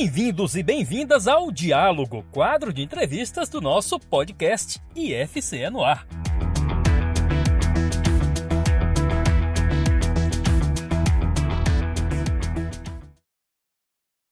Bem-vindos 0.00 0.54
e 0.54 0.62
bem-vindas 0.62 1.26
ao 1.26 1.50
Diálogo, 1.50 2.24
quadro 2.30 2.72
de 2.72 2.82
entrevistas 2.82 3.48
do 3.48 3.60
nosso 3.60 3.98
podcast 3.98 4.80
IFCE 4.94 5.68
no 5.70 5.82
Ar. 5.82 6.06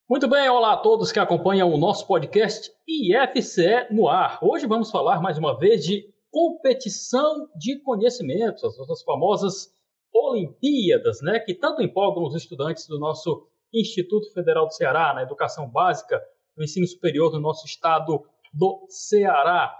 Muito 0.08 0.28
bem, 0.28 0.48
olá 0.48 0.74
a 0.74 0.76
todos 0.76 1.10
que 1.10 1.18
acompanham 1.18 1.68
o 1.74 1.76
nosso 1.76 2.06
podcast 2.06 2.70
IFCE 2.86 3.88
no 3.90 4.06
Ar. 4.06 4.38
Hoje 4.40 4.68
vamos 4.68 4.88
falar 4.88 5.20
mais 5.20 5.36
uma 5.36 5.58
vez 5.58 5.84
de 5.84 6.04
competição 6.30 7.48
de 7.56 7.82
conhecimentos, 7.82 8.62
as 8.62 8.78
nossas 8.78 9.02
famosas 9.02 9.74
Olimpíadas, 10.14 11.20
né, 11.22 11.40
que 11.40 11.54
tanto 11.54 11.82
empolgam 11.82 12.22
os 12.22 12.36
estudantes 12.36 12.86
do 12.86 13.00
nosso 13.00 13.48
Instituto 13.80 14.32
Federal 14.32 14.66
do 14.66 14.74
Ceará, 14.74 15.12
na 15.14 15.22
educação 15.22 15.68
básica, 15.68 16.22
no 16.56 16.64
ensino 16.64 16.86
superior 16.86 17.30
do 17.30 17.40
nosso 17.40 17.66
estado 17.66 18.24
do 18.52 18.86
Ceará. 18.88 19.74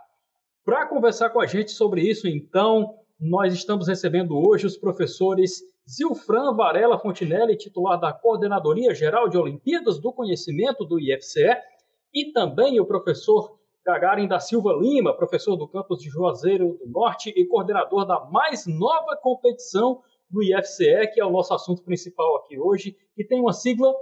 Para 0.64 0.86
conversar 0.86 1.30
com 1.30 1.40
a 1.40 1.46
gente 1.46 1.70
sobre 1.70 2.02
isso, 2.02 2.28
então, 2.28 2.98
nós 3.18 3.54
estamos 3.54 3.88
recebendo 3.88 4.36
hoje 4.36 4.66
os 4.66 4.76
professores 4.76 5.62
Zilfran 5.88 6.54
Varela 6.54 6.98
Fontinelli, 6.98 7.56
titular 7.56 7.98
da 7.98 8.12
Coordenadoria 8.12 8.94
Geral 8.94 9.28
de 9.28 9.38
Olimpíadas 9.38 9.98
do 9.98 10.12
Conhecimento 10.12 10.84
do 10.84 10.98
IFCE, 11.00 11.56
e 12.12 12.32
também 12.32 12.80
o 12.80 12.86
professor 12.86 13.56
Gagarin 13.84 14.26
da 14.26 14.40
Silva 14.40 14.72
Lima, 14.72 15.16
professor 15.16 15.56
do 15.56 15.68
campus 15.68 16.02
de 16.02 16.10
Juazeiro 16.10 16.76
do 16.78 16.90
Norte 16.90 17.30
e 17.30 17.46
coordenador 17.46 18.04
da 18.04 18.24
mais 18.24 18.66
nova 18.66 19.16
competição 19.16 20.02
do 20.30 20.42
IFCE, 20.42 21.08
que 21.12 21.20
é 21.20 21.24
o 21.24 21.30
nosso 21.30 21.54
assunto 21.54 21.82
principal 21.82 22.36
aqui 22.36 22.58
hoje, 22.58 22.96
que 23.14 23.24
tem 23.24 23.40
uma 23.40 23.52
sigla 23.52 23.92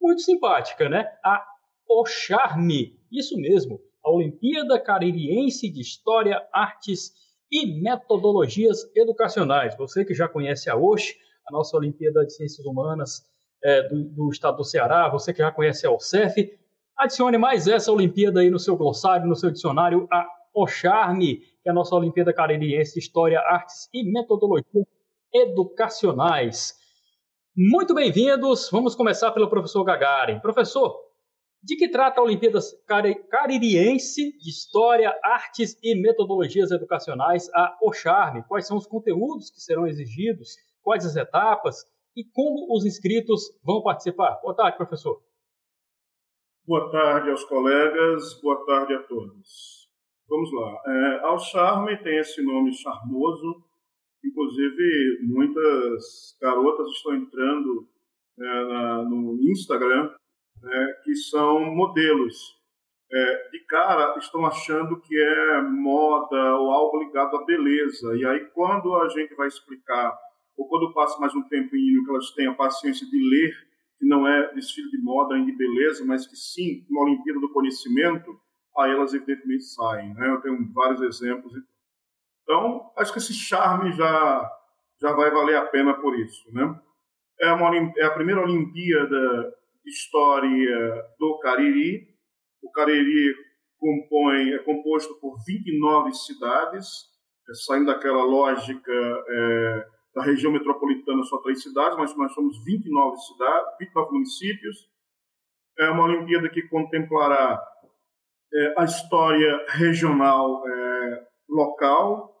muito 0.00 0.22
simpática, 0.22 0.88
né? 0.88 1.06
A 1.24 1.44
OCHARME. 1.88 2.98
Isso 3.10 3.36
mesmo, 3.36 3.80
a 4.04 4.10
Olimpíada 4.10 4.78
Caririense 4.80 5.70
de 5.70 5.80
História, 5.80 6.46
Artes 6.52 7.12
e 7.50 7.80
Metodologias 7.80 8.90
Educacionais. 8.96 9.76
Você 9.76 10.04
que 10.04 10.14
já 10.14 10.28
conhece 10.28 10.70
a 10.70 10.76
OSH, 10.76 11.14
a 11.48 11.52
nossa 11.52 11.76
Olimpíada 11.76 12.24
de 12.24 12.34
Ciências 12.34 12.64
Humanas 12.66 13.22
é, 13.62 13.82
do, 13.88 14.04
do, 14.04 14.30
estado 14.30 14.56
do 14.56 14.64
Ceará, 14.64 15.08
você 15.08 15.32
que 15.32 15.38
já 15.38 15.52
conhece 15.52 15.86
a 15.86 15.90
OCEF, 15.90 16.58
adicione 16.96 17.38
mais 17.38 17.68
essa 17.68 17.92
Olimpíada 17.92 18.40
aí 18.40 18.50
no 18.50 18.58
seu 18.58 18.76
glossário, 18.76 19.26
no 19.26 19.36
seu 19.36 19.50
dicionário, 19.50 20.08
a 20.10 20.26
OCHARME, 20.54 21.36
que 21.62 21.68
é 21.68 21.70
a 21.70 21.74
nossa 21.74 21.94
Olimpíada 21.94 22.32
Caririense 22.32 22.94
de 22.94 23.00
História, 23.00 23.38
Artes 23.40 23.88
e 23.92 24.02
Metodologias 24.10 24.86
educacionais. 25.32 26.74
Muito 27.56 27.94
bem-vindos. 27.94 28.68
Vamos 28.70 28.94
começar 28.94 29.30
pelo 29.32 29.48
professor 29.48 29.82
Gagarin. 29.84 30.40
Professor, 30.40 30.94
de 31.62 31.76
que 31.76 31.88
trata 31.88 32.20
a 32.20 32.24
Olimpíada 32.24 32.58
Caririense 33.30 34.36
de 34.38 34.50
História, 34.50 35.18
Artes 35.22 35.78
e 35.82 35.94
Metodologias 36.00 36.70
Educacionais, 36.70 37.48
a 37.54 37.76
OCHARME? 37.80 38.44
Quais 38.48 38.66
são 38.66 38.76
os 38.76 38.86
conteúdos 38.86 39.50
que 39.50 39.60
serão 39.60 39.86
exigidos? 39.86 40.56
Quais 40.82 41.06
as 41.06 41.16
etapas? 41.16 41.84
E 42.16 42.24
como 42.24 42.74
os 42.76 42.84
inscritos 42.84 43.42
vão 43.64 43.82
participar? 43.82 44.38
Boa 44.42 44.54
tarde, 44.54 44.76
professor. 44.76 45.22
Boa 46.66 46.90
tarde 46.90 47.30
aos 47.30 47.44
colegas, 47.44 48.40
boa 48.40 48.64
tarde 48.66 48.94
a 48.94 49.02
todos. 49.04 49.88
Vamos 50.28 50.50
lá. 50.52 50.82
É, 50.86 51.20
a 51.24 51.32
OCHARME 51.32 52.02
tem 52.02 52.18
esse 52.18 52.42
nome 52.42 52.72
charmoso, 52.72 53.64
Inclusive, 54.24 55.18
muitas 55.22 56.36
garotas 56.40 56.88
estão 56.88 57.14
entrando 57.14 57.88
é, 58.38 58.42
na, 58.42 59.02
no 59.02 59.38
Instagram, 59.50 60.10
né, 60.62 60.94
que 61.04 61.14
são 61.14 61.60
modelos. 61.74 62.60
É, 63.14 63.48
de 63.50 63.58
cara, 63.66 64.16
estão 64.18 64.46
achando 64.46 64.98
que 64.98 65.14
é 65.14 65.60
moda 65.60 66.56
ou 66.56 66.70
algo 66.70 66.98
ligado 66.98 67.36
à 67.36 67.44
beleza. 67.44 68.16
E 68.16 68.24
aí, 68.24 68.40
quando 68.54 68.94
a 68.96 69.08
gente 69.08 69.34
vai 69.34 69.48
explicar, 69.48 70.16
ou 70.56 70.66
quando 70.66 70.94
passa 70.94 71.20
mais 71.20 71.34
um 71.34 71.42
tempinho 71.42 72.04
que 72.04 72.10
elas 72.10 72.30
têm 72.30 72.46
a 72.46 72.54
paciência 72.54 73.06
de 73.06 73.18
ler, 73.18 73.54
que 73.98 74.06
não 74.06 74.26
é 74.26 74.54
desfile 74.54 74.90
de 74.90 74.98
moda 75.02 75.34
nem 75.34 75.44
de 75.44 75.52
beleza, 75.52 76.04
mas 76.06 76.26
que 76.26 76.36
sim, 76.36 76.86
uma 76.88 77.02
Olimpíada 77.02 77.38
do 77.38 77.52
Conhecimento, 77.52 78.34
aí 78.78 78.90
elas 78.90 79.12
evidentemente 79.12 79.64
saem. 79.64 80.14
Né? 80.14 80.30
Eu 80.30 80.40
tenho 80.40 80.72
vários 80.72 81.02
exemplos 81.02 81.52
então, 82.42 82.90
acho 82.96 83.12
que 83.12 83.18
esse 83.18 83.34
charme 83.34 83.92
já, 83.92 84.50
já 85.00 85.12
vai 85.12 85.30
valer 85.30 85.56
a 85.56 85.66
pena 85.66 85.94
por 85.94 86.18
isso. 86.18 86.52
Né? 86.52 86.80
É, 87.40 87.52
uma, 87.52 87.70
é 87.96 88.04
a 88.04 88.10
primeira 88.10 88.42
Olimpíada 88.42 89.54
de 89.84 89.90
História 89.90 91.04
do 91.18 91.38
Cariri. 91.38 92.08
O 92.62 92.70
Cariri 92.70 93.34
compõe, 93.78 94.52
é 94.52 94.58
composto 94.58 95.14
por 95.20 95.36
29 95.44 96.12
cidades, 96.12 96.86
é, 97.48 97.54
saindo 97.66 97.86
daquela 97.86 98.24
lógica 98.24 98.92
é, 98.92 99.86
da 100.14 100.22
região 100.22 100.52
metropolitana, 100.52 101.22
só 101.24 101.38
três 101.38 101.62
cidades, 101.62 101.96
mas 101.96 102.16
nós 102.16 102.32
somos 102.32 102.62
29 102.64 103.16
cidades, 103.16 103.78
29 103.80 104.12
municípios. 104.12 104.76
É 105.78 105.90
uma 105.90 106.04
Olimpíada 106.04 106.48
que 106.50 106.62
contemplará 106.68 107.60
é, 108.54 108.74
a 108.78 108.84
história 108.84 109.64
regional 109.68 110.62
é, 110.68 111.26
local, 111.48 112.31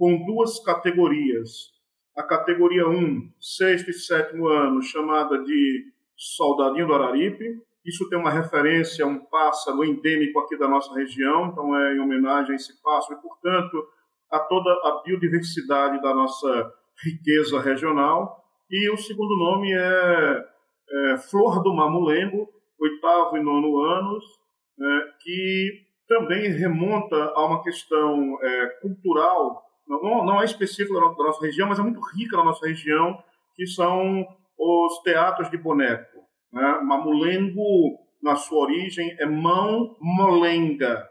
com 0.00 0.24
duas 0.24 0.58
categorias. 0.60 1.74
A 2.16 2.22
categoria 2.22 2.88
1, 2.88 3.34
sexto 3.38 3.90
e 3.90 3.92
sétimo 3.92 4.48
ano, 4.48 4.80
chamada 4.80 5.44
de 5.44 5.92
Soldadinho 6.16 6.86
do 6.86 6.94
Araripe. 6.94 7.44
Isso 7.84 8.08
tem 8.08 8.18
uma 8.18 8.30
referência 8.30 9.04
a 9.04 9.08
um 9.08 9.18
pássaro 9.18 9.84
endêmico 9.84 10.40
aqui 10.40 10.56
da 10.58 10.66
nossa 10.66 10.94
região, 10.94 11.48
então 11.48 11.76
é 11.76 11.96
em 11.96 12.00
homenagem 12.00 12.52
a 12.52 12.56
esse 12.56 12.80
pássaro 12.82 13.18
e, 13.18 13.22
portanto, 13.22 13.86
a 14.32 14.38
toda 14.38 14.70
a 14.70 15.02
biodiversidade 15.04 16.00
da 16.00 16.14
nossa 16.14 16.72
riqueza 17.04 17.60
regional. 17.60 18.42
E 18.70 18.90
o 18.90 18.96
segundo 18.96 19.36
nome 19.36 19.70
é, 19.70 20.44
é 21.12 21.18
Flor 21.18 21.62
do 21.62 21.74
Mamulengo, 21.74 22.48
oitavo 22.80 23.36
e 23.36 23.42
nono 23.42 23.78
anos, 23.80 24.24
é, 24.80 25.00
que 25.20 25.82
também 26.08 26.50
remonta 26.52 27.16
a 27.34 27.44
uma 27.44 27.62
questão 27.62 28.38
é, 28.42 28.66
cultural 28.80 29.69
não, 29.98 30.24
não 30.24 30.40
é 30.40 30.44
específico 30.44 30.94
da 30.94 31.24
nossa 31.24 31.44
região, 31.44 31.68
mas 31.68 31.78
é 31.78 31.82
muito 31.82 32.00
rica 32.14 32.36
na 32.36 32.44
nossa 32.44 32.66
região, 32.66 33.22
que 33.56 33.66
são 33.66 34.24
os 34.58 35.02
teatros 35.02 35.50
de 35.50 35.56
boneco. 35.56 36.18
Né? 36.52 36.80
Mamulengo, 36.82 37.98
na 38.22 38.36
sua 38.36 38.64
origem, 38.64 39.16
é 39.18 39.26
mão 39.26 39.96
molenga. 40.00 41.08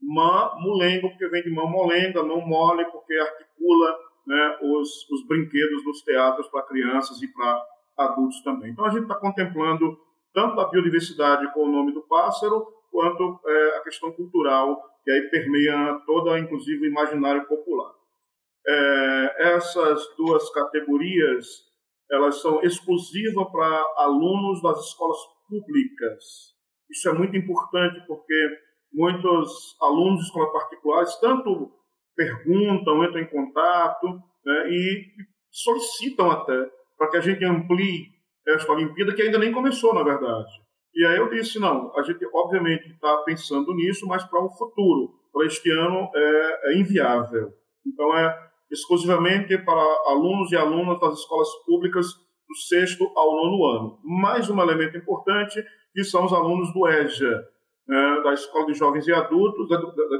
Mã, 0.00 0.52
mulengo, 0.58 1.10
porque 1.10 1.28
vem 1.28 1.42
de 1.42 1.50
mão 1.50 1.68
molenga, 1.68 2.22
mão 2.22 2.40
mole, 2.40 2.84
porque 2.86 3.14
articula 3.14 3.98
né, 4.26 4.58
os, 4.62 5.10
os 5.10 5.26
brinquedos 5.26 5.84
dos 5.84 6.02
teatros 6.02 6.48
para 6.48 6.62
crianças 6.62 7.20
e 7.22 7.28
para 7.28 7.62
adultos 7.98 8.42
também. 8.42 8.70
Então 8.70 8.84
a 8.84 8.90
gente 8.90 9.02
está 9.02 9.16
contemplando 9.16 9.98
tanto 10.32 10.60
a 10.60 10.68
biodiversidade 10.68 11.52
com 11.52 11.64
o 11.64 11.70
nome 11.70 11.92
do 11.92 12.02
pássaro, 12.02 12.64
quanto 12.90 13.40
é, 13.46 13.76
a 13.76 13.80
questão 13.82 14.12
cultural, 14.12 14.80
que 15.04 15.10
aí 15.10 15.22
permeia 15.22 16.00
toda, 16.06 16.38
inclusive, 16.38 16.86
o 16.86 16.90
imaginário 16.90 17.46
popular. 17.46 17.99
É, 18.66 19.54
essas 19.54 20.02
duas 20.16 20.50
categorias 20.52 21.70
elas 22.10 22.40
são 22.42 22.60
exclusivas 22.62 23.50
para 23.52 23.84
alunos 23.98 24.60
das 24.62 24.78
escolas 24.86 25.18
públicas. 25.48 26.54
Isso 26.90 27.08
é 27.08 27.12
muito 27.12 27.36
importante 27.36 28.04
porque 28.06 28.58
muitos 28.92 29.76
alunos 29.80 30.18
de 30.18 30.26
escolas 30.26 30.52
particulares 30.52 31.14
tanto 31.20 31.72
perguntam, 32.16 33.04
entram 33.04 33.20
em 33.20 33.30
contato 33.30 34.08
né, 34.44 34.68
e 34.70 35.06
solicitam 35.50 36.30
até 36.30 36.68
para 36.98 37.08
que 37.10 37.16
a 37.16 37.20
gente 37.20 37.44
amplie 37.44 38.08
esta 38.46 38.72
Olimpíada, 38.72 39.14
que 39.14 39.22
ainda 39.22 39.38
nem 39.38 39.52
começou, 39.52 39.94
na 39.94 40.02
verdade. 40.02 40.50
E 40.94 41.06
aí 41.06 41.16
eu 41.16 41.30
disse, 41.30 41.60
não, 41.60 41.96
a 41.96 42.02
gente 42.02 42.26
obviamente 42.34 42.88
está 42.88 43.18
pensando 43.18 43.72
nisso, 43.74 44.06
mas 44.06 44.24
para 44.24 44.42
o 44.42 44.50
futuro. 44.50 45.14
Para 45.32 45.46
este 45.46 45.70
ano 45.70 46.10
é, 46.14 46.72
é 46.72 46.78
inviável. 46.78 47.54
Então, 47.86 48.16
é 48.18 48.49
exclusivamente 48.70 49.58
para 49.58 49.82
alunos 50.06 50.52
e 50.52 50.56
alunas 50.56 51.00
das 51.00 51.18
escolas 51.18 51.48
públicas 51.66 52.06
do 52.48 52.56
sexto 52.56 53.10
ao 53.16 53.36
nono 53.36 53.64
ano. 53.66 53.98
Mais 54.04 54.48
um 54.48 54.60
elemento 54.60 54.96
importante, 54.96 55.62
que 55.92 56.04
são 56.04 56.24
os 56.24 56.32
alunos 56.32 56.72
do 56.72 56.88
EJA, 56.88 57.44
né, 57.86 58.20
da 58.22 58.32
Escola 58.32 58.66
de 58.66 58.74
Jovens 58.74 59.06
e 59.06 59.12
Adultos, 59.12 59.68
da, 59.68 59.76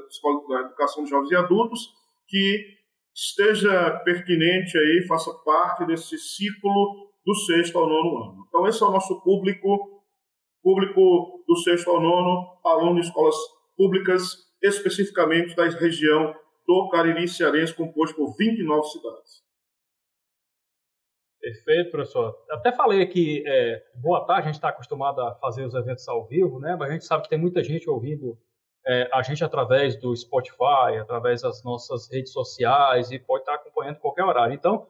Escola 0.08 0.48
da 0.48 0.66
Educação 0.66 1.04
de 1.04 1.10
Jovens 1.10 1.30
e 1.30 1.36
Adultos, 1.36 1.92
que 2.28 2.80
esteja 3.14 3.90
pertinente 4.04 4.76
aí, 4.78 5.04
faça 5.06 5.32
parte 5.44 5.86
desse 5.86 6.18
ciclo 6.18 7.10
do 7.24 7.34
sexto 7.34 7.78
ao 7.78 7.88
nono 7.88 8.24
ano. 8.24 8.46
Então, 8.48 8.66
esse 8.66 8.82
é 8.82 8.86
o 8.86 8.90
nosso 8.90 9.20
público, 9.22 10.02
público 10.62 11.44
do 11.46 11.56
sexto 11.56 11.90
ao 11.90 12.00
nono, 12.00 12.58
aluno 12.64 13.00
de 13.00 13.06
escolas 13.06 13.36
públicas, 13.76 14.48
especificamente 14.62 15.54
da 15.54 15.64
região 15.68 16.34
do 16.70 16.88
Cariri 16.88 17.26
Cearense, 17.26 17.74
composto 17.74 18.14
por 18.14 18.36
29 18.36 18.86
cidades. 18.86 19.42
Perfeito, 21.40 21.90
professor. 21.90 22.36
Até 22.48 22.70
falei 22.70 23.04
que 23.08 23.42
é, 23.44 23.82
boa 23.96 24.24
tarde, 24.24 24.42
a 24.42 24.46
gente 24.46 24.54
está 24.54 24.68
acostumado 24.68 25.20
a 25.20 25.34
fazer 25.34 25.64
os 25.64 25.74
eventos 25.74 26.06
ao 26.06 26.28
vivo, 26.28 26.60
né? 26.60 26.76
Mas 26.78 26.90
a 26.90 26.92
gente 26.92 27.04
sabe 27.04 27.24
que 27.24 27.28
tem 27.28 27.40
muita 27.40 27.64
gente 27.64 27.90
ouvindo 27.90 28.38
é, 28.86 29.10
a 29.12 29.20
gente 29.20 29.42
através 29.42 29.96
do 29.96 30.14
Spotify, 30.14 30.98
através 31.00 31.42
das 31.42 31.64
nossas 31.64 32.08
redes 32.08 32.32
sociais 32.32 33.10
e 33.10 33.18
pode 33.18 33.42
estar 33.42 33.54
acompanhando 33.54 33.96
em 33.96 34.00
qualquer 34.00 34.24
horário. 34.24 34.54
Então, 34.54 34.86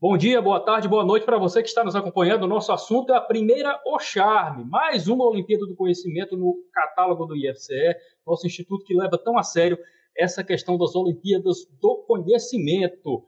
bom 0.00 0.16
dia, 0.16 0.40
boa 0.40 0.60
tarde, 0.60 0.88
boa 0.88 1.04
noite 1.04 1.26
para 1.26 1.36
você 1.36 1.60
que 1.62 1.68
está 1.68 1.84
nos 1.84 1.94
acompanhando. 1.94 2.44
O 2.44 2.48
nosso 2.48 2.72
assunto 2.72 3.12
é 3.12 3.16
a 3.16 3.20
primeira 3.20 3.78
O 3.84 3.98
Charme, 3.98 4.64
mais 4.64 5.08
uma 5.08 5.26
Olimpíada 5.26 5.66
do 5.66 5.76
Conhecimento 5.76 6.38
no 6.38 6.54
catálogo 6.72 7.26
do 7.26 7.36
IFCE, 7.36 7.96
nosso 8.26 8.46
instituto 8.46 8.86
que 8.86 8.96
leva 8.96 9.18
tão 9.18 9.36
a 9.36 9.42
sério 9.42 9.76
essa 10.16 10.44
questão 10.44 10.76
das 10.76 10.94
Olimpíadas 10.94 11.58
do 11.80 12.04
Conhecimento. 12.06 13.24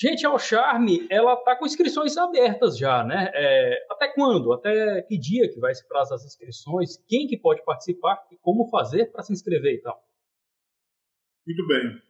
Gente, 0.00 0.24
a 0.24 0.38
Charme, 0.38 1.06
ela 1.10 1.34
está 1.34 1.56
com 1.56 1.66
inscrições 1.66 2.16
abertas 2.16 2.78
já, 2.78 3.02
né? 3.02 3.32
É, 3.34 3.86
até 3.90 4.08
quando? 4.14 4.52
Até 4.52 5.02
que 5.02 5.18
dia 5.18 5.50
que 5.52 5.58
vai 5.58 5.72
esse 5.72 5.86
prazo 5.88 6.10
das 6.10 6.24
inscrições? 6.24 6.96
Quem 7.08 7.26
que 7.26 7.36
pode 7.36 7.64
participar 7.64 8.16
e 8.30 8.36
como 8.38 8.68
fazer 8.68 9.10
para 9.10 9.22
se 9.22 9.32
inscrever 9.32 9.76
então? 9.76 9.96
Muito 11.44 11.66
bem. 11.66 12.00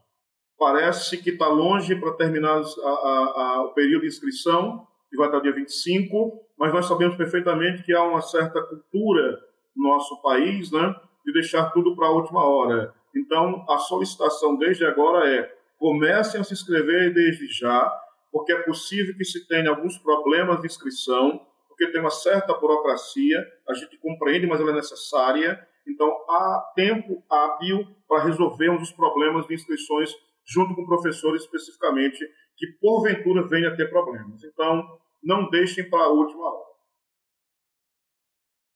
Parece 0.57 1.17
que 1.21 1.31
está 1.31 1.47
longe 1.47 1.95
para 1.95 2.13
terminar 2.13 2.61
a, 2.61 2.89
a, 2.89 3.33
a, 3.37 3.63
o 3.65 3.73
período 3.73 4.01
de 4.01 4.07
inscrição, 4.07 4.87
que 5.09 5.17
vai 5.17 5.27
até 5.27 5.37
o 5.37 5.41
dia 5.41 5.53
25, 5.53 6.45
mas 6.57 6.73
nós 6.73 6.85
sabemos 6.85 7.17
perfeitamente 7.17 7.83
que 7.83 7.93
há 7.93 8.03
uma 8.03 8.21
certa 8.21 8.61
cultura 8.61 9.37
no 9.75 9.89
nosso 9.89 10.21
país 10.21 10.71
né, 10.71 10.95
de 11.25 11.33
deixar 11.33 11.71
tudo 11.71 11.95
para 11.95 12.07
a 12.07 12.11
última 12.11 12.45
hora. 12.45 12.93
Então, 13.15 13.65
a 13.69 13.77
solicitação 13.77 14.57
desde 14.57 14.85
agora 14.85 15.29
é 15.29 15.53
comecem 15.77 16.39
a 16.39 16.43
se 16.43 16.53
inscrever 16.53 17.13
desde 17.13 17.47
já, 17.47 17.91
porque 18.35 18.51
é 18.51 18.61
possível 18.63 19.15
que 19.15 19.23
se 19.23 19.47
tenha 19.47 19.69
alguns 19.69 19.97
problemas 19.97 20.59
de 20.59 20.67
inscrição, 20.67 21.39
porque 21.69 21.89
tem 21.89 22.01
uma 22.01 22.09
certa 22.09 22.53
burocracia, 22.53 23.39
a 23.65 23.73
gente 23.73 23.97
compreende, 23.97 24.45
mas 24.45 24.59
ela 24.59 24.71
é 24.71 24.75
necessária. 24.75 25.65
Então, 25.87 26.09
há 26.29 26.73
tempo 26.75 27.23
hábil 27.31 27.87
para 28.05 28.25
resolvermos 28.25 28.81
os 28.81 28.91
problemas 28.91 29.47
de 29.47 29.53
inscrições 29.53 30.11
junto 30.45 30.75
com 30.75 30.85
professores 30.85 31.43
especificamente, 31.43 32.19
que 32.57 32.67
porventura 32.81 33.47
venha 33.47 33.69
a 33.69 33.75
ter 33.77 33.89
problemas. 33.89 34.43
Então, 34.43 34.83
não 35.23 35.49
deixem 35.49 35.89
para 35.89 36.03
a 36.03 36.09
última 36.09 36.45
hora. 36.45 36.65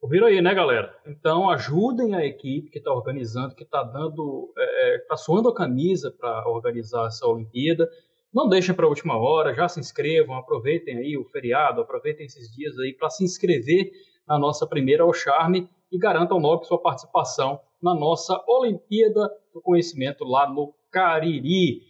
Ouviram 0.02 0.28
aí, 0.28 0.42
né, 0.42 0.56
galera? 0.56 0.98
Então, 1.06 1.50
ajudem 1.50 2.16
a 2.16 2.26
equipe 2.26 2.70
que 2.70 2.78
está 2.78 2.94
organizando, 2.94 3.54
que 3.54 3.66
está 3.66 3.84
dando, 3.84 4.54
está 4.58 4.64
é, 4.64 4.96
é 4.96 5.00
tá 5.00 5.18
suando 5.18 5.50
a 5.50 5.54
camisa 5.54 6.16
para 6.18 6.48
organizar 6.48 7.08
essa 7.08 7.28
Olimpíada. 7.28 7.90
Não 8.32 8.48
deixem 8.48 8.76
para 8.76 8.86
a 8.86 8.90
última 8.90 9.18
hora, 9.18 9.56
já 9.56 9.68
se 9.68 9.80
inscrevam, 9.80 10.36
aproveitem 10.36 10.98
aí 10.98 11.18
o 11.18 11.26
feriado, 11.26 11.82
aproveitem 11.82 12.28
esses 12.28 12.52
dias 12.56 12.78
aí 12.78 12.94
para 12.94 13.10
se 13.10 13.24
inscrever 13.24 13.92
na 14.28 14.38
nossa 14.38 14.68
primeira 14.68 15.04
ao 15.04 15.12
Charme 15.12 15.68
e 15.92 15.98
garantam 15.98 16.38
logo 16.38 16.64
sua 16.64 16.80
participação 16.80 17.60
na 17.82 17.96
nossa 17.96 18.40
Olimpíada 18.48 19.32
do 19.52 19.60
Conhecimento 19.60 20.24
lá 20.24 20.48
no 20.48 20.76
Cariri. 20.92 21.82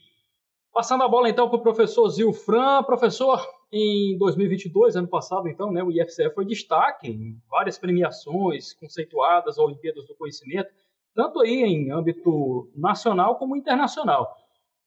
Passando 0.72 1.04
a 1.04 1.10
bola 1.10 1.30
então 1.30 1.50
para 1.50 1.58
o 1.58 1.62
professor 1.62 2.08
Zilfran. 2.08 2.84
Professor, 2.84 3.46
em 3.70 4.18
2022, 4.18 4.96
ano 4.96 5.10
passado, 5.10 5.50
então, 5.50 5.72
né, 5.72 5.84
o 5.84 5.92
IFCE 5.92 6.30
foi 6.34 6.46
destaque 6.46 7.10
em 7.10 7.38
várias 7.50 7.78
premiações 7.78 8.74
conceituadas, 8.74 9.58
Olimpíadas 9.58 10.08
do 10.08 10.16
Conhecimento, 10.16 10.70
tanto 11.14 11.42
aí 11.42 11.64
em 11.64 11.92
âmbito 11.92 12.72
nacional 12.76 13.36
como 13.36 13.58
internacional. 13.58 14.34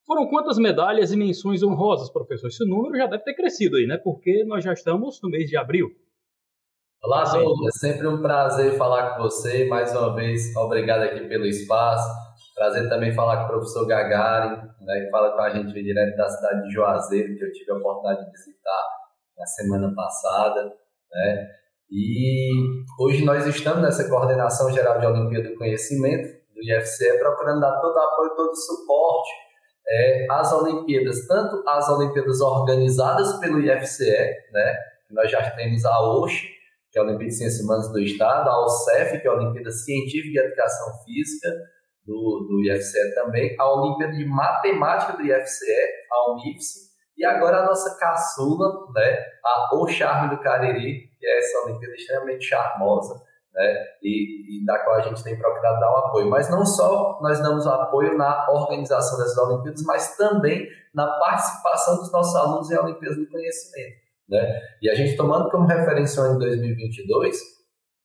Foram 0.07 0.29
quantas 0.29 0.59
medalhas 0.59 1.13
e 1.13 1.17
menções 1.17 1.63
honrosas, 1.63 2.11
professor? 2.11 2.49
Esse 2.49 2.69
número 2.69 2.97
já 2.97 3.07
deve 3.07 3.23
ter 3.23 3.35
crescido 3.35 3.77
aí, 3.77 3.87
né? 3.87 3.99
Porque 4.03 4.45
nós 4.45 4.65
já 4.65 4.73
estamos 4.73 5.21
no 5.23 5.31
mês 5.31 5.49
de 5.49 5.57
abril. 5.57 5.89
Olá, 7.05 7.25
Douglas. 7.25 7.77
É 7.77 7.79
sempre 7.79 8.09
um 8.09 8.21
prazer 8.21 8.77
falar 8.77 9.15
com 9.15 9.23
você. 9.23 9.67
Mais 9.69 9.93
uma 9.93 10.15
vez, 10.15 10.55
obrigado 10.57 11.03
aqui 11.03 11.21
pelo 11.29 11.47
espaço. 11.47 12.09
Prazer 12.55 12.89
também 12.89 13.15
falar 13.15 13.39
com 13.39 13.45
o 13.45 13.49
professor 13.49 13.87
Gagarin, 13.87 14.57
né, 14.81 15.05
que 15.05 15.11
fala 15.11 15.33
com 15.33 15.41
a 15.41 15.51
gente 15.51 15.73
direto 15.73 16.17
da 16.17 16.29
cidade 16.29 16.63
de 16.65 16.75
Juazeiro, 16.75 17.37
que 17.37 17.45
eu 17.45 17.53
tive 17.53 17.73
a 17.73 17.77
oportunidade 17.77 18.27
de 18.27 18.31
visitar 18.31 18.85
na 19.39 19.47
semana 19.47 19.95
passada. 19.95 20.65
Né? 20.65 21.49
E 21.91 22.51
hoje 23.01 23.25
nós 23.25 23.47
estamos 23.47 23.83
nessa 23.83 24.09
coordenação 24.09 24.71
geral 24.73 24.99
de 24.99 25.07
Olimpíada 25.07 25.49
do 25.49 25.57
Conhecimento 25.57 26.29
do 26.55 26.61
IFCE, 26.61 27.19
procurando 27.19 27.61
dar 27.61 27.81
todo 27.81 27.95
o 27.95 28.01
apoio, 28.01 28.35
todo 28.37 28.51
o 28.51 28.57
suporte 28.57 29.31
é, 29.89 30.27
as 30.31 30.53
Olimpíadas, 30.53 31.27
tanto 31.27 31.63
as 31.69 31.89
Olimpíadas 31.89 32.41
organizadas 32.41 33.39
pelo 33.41 33.61
IFCE, 33.61 34.11
né, 34.53 34.77
nós 35.11 35.31
já 35.31 35.51
temos 35.51 35.85
a 35.85 36.01
OSH, 36.01 36.43
que 36.91 36.99
é 36.99 37.01
a 37.01 37.05
Olimpíada 37.05 37.31
de 37.31 37.37
Ciências 37.37 37.65
Humanas 37.65 37.91
do 37.91 37.99
Estado, 37.99 38.49
a 38.49 38.65
OCEF, 38.65 39.21
que 39.21 39.27
é 39.27 39.31
a 39.31 39.35
Olimpíada 39.35 39.71
Científica 39.71 40.41
e 40.41 40.47
Educação 40.47 41.05
Física 41.05 41.49
do, 42.07 42.47
do 42.49 42.71
IFCE 42.71 43.15
também, 43.15 43.57
a 43.59 43.81
Olimpíada 43.81 44.13
de 44.13 44.25
Matemática 44.25 45.17
do 45.17 45.23
IFCE, 45.23 45.73
a 46.11 46.33
UNIFSE, 46.33 46.93
e 47.17 47.25
agora 47.25 47.59
a 47.59 47.67
nossa 47.67 47.97
caçula, 47.99 48.69
né, 48.95 49.25
a 49.45 49.77
O 49.77 49.87
Charme 49.87 50.35
do 50.35 50.43
Cariri, 50.43 51.09
que 51.19 51.27
é 51.27 51.39
essa 51.39 51.65
Olimpíada 51.65 51.95
extremamente 51.95 52.45
charmosa, 52.45 53.23
né, 53.55 53.85
e, 54.03 54.63
e, 54.63 54.65
da 54.65 54.79
qual 54.79 54.97
a 54.97 55.03
gente 55.03 55.23
tem 55.23 55.39
procurado 55.39 55.81
dar 55.81 55.93
o 55.93 55.97
apoio. 56.07 56.31
Mas 56.31 56.51
não 56.51 56.65
só 56.65 57.19
nós 57.21 57.41
damos 57.41 57.67
apoio 57.67 58.17
na 58.17 58.51
organização 58.51 59.19
dessas 59.19 59.37
Olimpíadas, 59.39 59.83
mas 59.85 60.17
também 60.17 60.67
na 60.95 61.07
participação 61.19 61.97
dos 61.99 62.11
nossos 62.11 62.35
alunos 62.35 62.71
em 62.71 62.79
Olimpíadas 62.79 63.19
do 63.19 63.29
Conhecimento. 63.29 64.03
Né? 64.29 64.61
E 64.81 64.91
a 64.91 64.95
gente 64.95 65.17
tomando 65.17 65.51
como 65.51 65.67
referência 65.67 66.23
de 66.23 66.39
2022, 66.39 67.39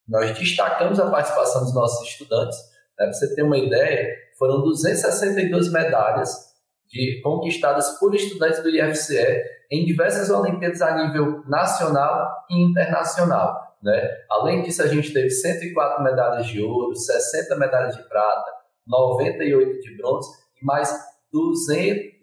nós 0.07 0.37
destacamos 0.37 0.99
a 0.99 1.09
participação 1.09 1.63
dos 1.63 1.73
nossos 1.73 2.07
estudantes. 2.07 2.57
Né? 2.97 3.05
Para 3.05 3.13
você 3.13 3.35
ter 3.35 3.43
uma 3.43 3.57
ideia, 3.57 4.15
foram 4.37 4.61
262 4.61 5.71
medalhas 5.71 6.47
de, 6.87 7.21
conquistadas 7.23 7.97
por 7.99 8.13
estudantes 8.15 8.61
do 8.61 8.69
IFCE 8.69 9.43
em 9.71 9.85
diversas 9.85 10.29
Olimpíadas 10.29 10.81
a 10.81 10.95
nível 10.95 11.43
nacional 11.47 12.45
e 12.49 12.63
internacional. 12.63 13.66
Né? 13.81 14.09
Além 14.29 14.63
disso, 14.63 14.81
a 14.81 14.87
gente 14.87 15.13
teve 15.13 15.29
104 15.29 16.03
medalhas 16.03 16.47
de 16.47 16.61
ouro, 16.61 16.95
60 16.95 17.55
medalhas 17.57 17.95
de 17.95 18.07
prata, 18.07 18.51
98 18.87 19.79
de 19.79 19.97
bronze 19.97 20.29
e 20.61 20.65
mais 20.65 20.91
200, 21.31 22.19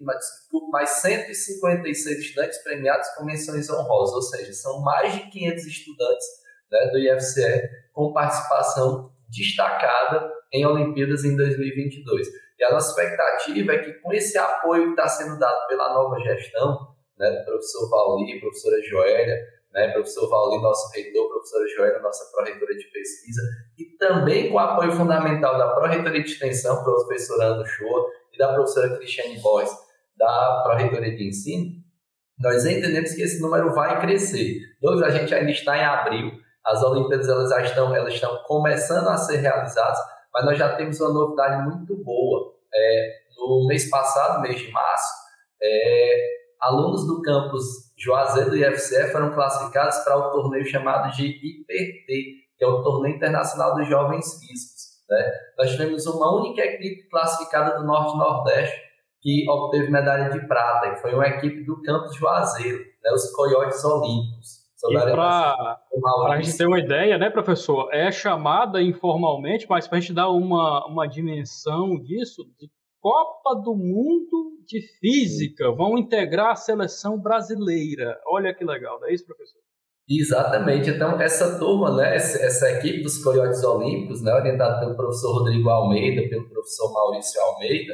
mais 0.73 0.91
156 0.91 2.19
estudantes 2.19 2.63
premiados 2.63 3.09
com 3.11 3.25
menções 3.25 3.69
honrosas, 3.71 4.15
ou 4.15 4.23
seja, 4.23 4.53
são 4.53 4.81
mais 4.81 5.13
de 5.13 5.31
500 5.31 5.67
estudantes 5.67 6.27
né, 6.71 6.91
do 6.91 6.99
IFCE 6.99 7.69
com 7.93 8.13
participação 8.13 9.13
destacada 9.29 10.33
em 10.53 10.65
Olimpíadas 10.67 11.25
em 11.25 11.37
2022. 11.37 12.29
E 12.59 12.65
a 12.65 12.73
nossa 12.73 12.91
expectativa 12.91 13.73
é 13.73 13.79
que 13.79 13.93
com 13.95 14.13
esse 14.13 14.39
apoio 14.39 14.85
que 14.85 14.91
está 14.91 15.09
sendo 15.09 15.39
dado 15.39 15.67
pela 15.67 15.93
nova 15.93 16.19
gestão, 16.21 16.95
né, 17.19 17.31
do 17.31 17.45
professor 17.45 17.91
Valdir, 17.91 18.41
professora 18.41 18.83
Joélia, 18.83 19.37
né, 19.75 19.89
professor 19.93 20.29
Valdir, 20.31 20.63
nosso 20.63 20.91
reitor, 20.95 21.29
professora 21.29 21.69
Joana, 21.69 21.99
nossa 21.99 22.31
pró-reitora 22.33 22.75
de 22.77 22.85
pesquisa, 22.85 23.43
e 23.77 23.85
também 23.99 24.49
com 24.49 24.55
o 24.55 24.59
apoio 24.59 24.93
fundamental 24.93 25.59
da 25.59 25.75
pró-reitoria 25.75 26.23
de 26.23 26.31
extensão, 26.31 26.83
professora 26.85 27.47
Ana 27.47 27.65
Shoa, 27.67 28.07
e 28.33 28.39
da 28.39 28.55
professora 28.55 28.97
Cristiane 28.97 29.41
Boys, 29.41 29.71
da 30.17 30.63
pró-reitoria 30.65 31.17
de 31.17 31.29
ensino, 31.29 31.73
nós 32.39 32.65
entendemos 32.65 33.13
que 33.13 33.23
esse 33.23 33.41
número 33.41 33.73
vai 33.75 34.01
crescer. 34.01 34.61
Dois, 34.81 35.03
a 35.03 35.11
gente 35.11 35.35
ainda 35.35 35.51
está 35.51 35.77
em 35.77 35.85
abril, 35.85 36.33
as 36.65 36.83
Olimpíadas 36.83 37.29
elas 37.29 37.51
já 37.51 37.63
estão, 37.63 37.95
elas 37.95 38.15
estão 38.15 38.37
começando 38.45 39.09
a 39.09 39.17
ser 39.17 39.37
realizadas, 39.37 39.99
mas 40.33 40.45
nós 40.45 40.59
já 40.59 40.75
temos 40.77 41.01
uma 41.01 41.13
novidade 41.13 41.69
muito 41.69 41.97
boa. 42.03 42.55
É, 42.73 43.25
no 43.37 43.67
mês 43.69 43.89
passado, 43.89 44.41
mês 44.41 44.59
de 44.59 44.71
março, 44.73 45.13
é, 45.63 46.44
alunos 46.61 47.07
do 47.07 47.23
campus 47.23 47.93
Juazeiro 47.97 48.51
do 48.51 48.57
IFCE 48.57 49.13
foram 49.13 49.33
classificados 49.33 49.99
para 49.99 50.17
o 50.17 50.31
torneio 50.31 50.67
chamado 50.67 51.15
de 51.15 51.27
IPT, 51.27 52.07
que 52.57 52.65
é 52.65 52.67
o 52.67 52.83
Torneio 52.83 53.17
Internacional 53.17 53.75
dos 53.75 53.89
Jovens 53.89 54.39
Físicos. 54.39 54.85
Né? 55.09 55.33
Nós 55.59 55.71
tivemos 55.71 56.07
uma 56.07 56.35
única 56.35 56.63
equipe 56.63 57.09
classificada 57.09 57.79
do 57.79 57.87
Norte 57.87 58.17
Nordeste 58.17 58.83
que 59.21 59.49
obteve 59.49 59.91
medalha 59.91 60.31
de 60.31 60.47
prata, 60.47 60.91
que 60.91 61.01
foi 61.01 61.15
uma 61.15 61.27
equipe 61.27 61.65
do 61.65 61.81
campus 61.83 62.15
Juazeiro, 62.17 62.79
né? 62.79 63.11
os 63.13 63.31
Coiotes 63.33 63.83
Olímpicos. 63.85 64.65
Para 64.93 66.35
a 66.35 66.43
gente 66.43 66.59
ter 66.59 66.67
uma 66.67 66.79
ideia, 66.79 67.17
né, 67.17 67.31
professor? 67.31 67.89
É 67.91 68.13
chamada 68.13 68.83
informalmente, 68.83 69.67
mas 69.69 69.89
para 69.89 69.97
a 69.97 70.01
gente 70.01 70.13
dar 70.13 70.29
uma, 70.29 70.87
uma 70.87 71.07
dimensão 71.07 71.99
disso, 71.99 72.45
de 72.59 72.69
Copa 73.05 73.61
do 73.63 73.77
Mundo 73.77 74.65
de 74.67 74.81
Física. 74.99 75.71
Vão 75.73 75.99
integrar 75.99 76.53
a 76.53 76.57
seleção 76.57 77.21
brasileira. 77.21 78.19
Olha 78.27 78.55
que 78.55 78.65
legal, 78.65 78.99
não 78.99 79.09
é 79.09 79.13
isso, 79.13 79.27
professor? 79.27 79.61
Exatamente. 80.09 80.89
Então, 80.89 81.21
essa 81.21 81.59
turma, 81.59 81.95
né, 81.95 82.17
essa, 82.17 82.71
equipe 82.71 83.03
dos 83.03 83.23
Coiotes 83.23 83.63
Olímpicos, 83.63 84.23
né, 84.23 84.33
orientada 84.33 84.81
pelo 84.81 84.97
professor 84.97 85.35
Rodrigo 85.35 85.69
Almeida, 85.69 86.27
pelo 86.31 86.49
professor 86.49 86.95
Maurício 86.95 87.43
Almeida, 87.43 87.93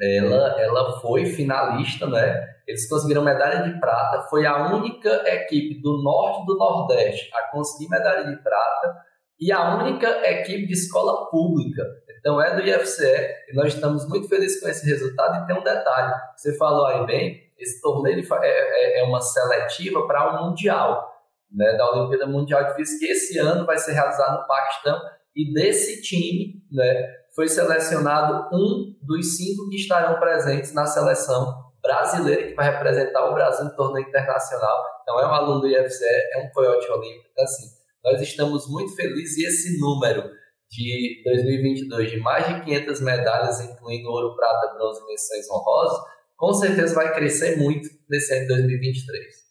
ela, 0.00 0.60
ela 0.60 1.00
foi 1.00 1.26
finalista, 1.26 2.08
né? 2.08 2.48
Eles 2.66 2.88
conseguiram 2.88 3.22
medalha 3.22 3.62
de 3.62 3.78
prata. 3.78 4.26
Foi 4.28 4.44
a 4.44 4.74
única 4.74 5.08
equipe 5.34 5.80
do 5.80 6.02
norte 6.02 6.42
e 6.42 6.46
do 6.46 6.56
nordeste 6.56 7.30
a 7.32 7.52
conseguir 7.52 7.88
medalha 7.88 8.24
de 8.24 8.42
prata 8.42 9.04
e 9.38 9.52
a 9.52 9.76
única 9.76 10.08
equipe 10.32 10.66
de 10.66 10.72
escola 10.72 11.30
pública. 11.30 11.84
Então 12.18 12.40
é 12.40 12.54
do 12.54 12.62
IFCE 12.62 13.04
e 13.48 13.54
nós 13.54 13.74
estamos 13.74 14.08
muito 14.08 14.28
felizes 14.28 14.60
com 14.60 14.68
esse 14.68 14.86
resultado. 14.86 15.42
E 15.42 15.46
tem 15.46 15.56
um 15.56 15.64
detalhe: 15.64 16.14
você 16.36 16.56
falou 16.56 16.86
aí 16.86 17.06
bem, 17.06 17.40
esse 17.58 17.80
torneio 17.80 18.24
é, 18.42 18.48
é, 18.48 19.00
é 19.00 19.04
uma 19.04 19.20
seletiva 19.20 20.06
para 20.06 20.32
o 20.32 20.36
um 20.36 20.48
Mundial, 20.48 21.12
né, 21.50 21.76
da 21.76 21.90
Olimpíada 21.92 22.26
Mundial 22.26 22.64
de 22.64 22.74
Física, 22.74 23.06
que 23.06 23.12
esse 23.12 23.38
ano 23.38 23.64
vai 23.64 23.78
ser 23.78 23.92
realizado 23.92 24.40
no 24.40 24.46
Paquistão. 24.46 25.00
E 25.34 25.52
desse 25.52 26.02
time, 26.02 26.62
né, 26.72 27.14
foi 27.34 27.48
selecionado 27.48 28.48
um 28.52 28.96
dos 29.02 29.36
cinco 29.36 29.68
que 29.68 29.76
estarão 29.76 30.18
presentes 30.18 30.72
na 30.72 30.86
seleção 30.86 31.66
brasileira 31.82 32.48
que 32.48 32.54
vai 32.54 32.72
representar 32.72 33.30
o 33.30 33.34
Brasil 33.34 33.66
no 33.66 33.76
torneio 33.76 34.08
internacional. 34.08 34.84
Então 35.02 35.20
é 35.20 35.26
um 35.26 35.32
aluno 35.32 35.60
do 35.60 35.68
IFCE, 35.68 36.04
é 36.04 36.38
um 36.38 36.50
coiote 36.50 36.90
olímpico. 36.90 37.28
Então, 37.30 37.44
assim, 37.44 37.66
nós 38.04 38.20
estamos 38.20 38.68
muito 38.68 38.94
felizes 38.96 39.36
e 39.36 39.46
esse 39.46 39.80
número 39.80 40.30
de 40.70 41.22
2022 41.24 42.10
de 42.10 42.16
mais 42.18 42.46
de 42.46 42.64
500 42.64 43.00
medalhas, 43.00 43.60
incluindo 43.60 44.08
ouro, 44.08 44.36
prata, 44.36 44.74
bronze 44.74 45.00
e 45.02 45.06
menções 45.06 45.50
honrosas, 45.50 45.98
com 46.36 46.52
certeza 46.52 46.94
vai 46.94 47.14
crescer 47.14 47.56
muito 47.56 47.88
nesse 48.08 48.34
ano 48.34 48.42
de 48.42 48.48
2023. 48.48 49.46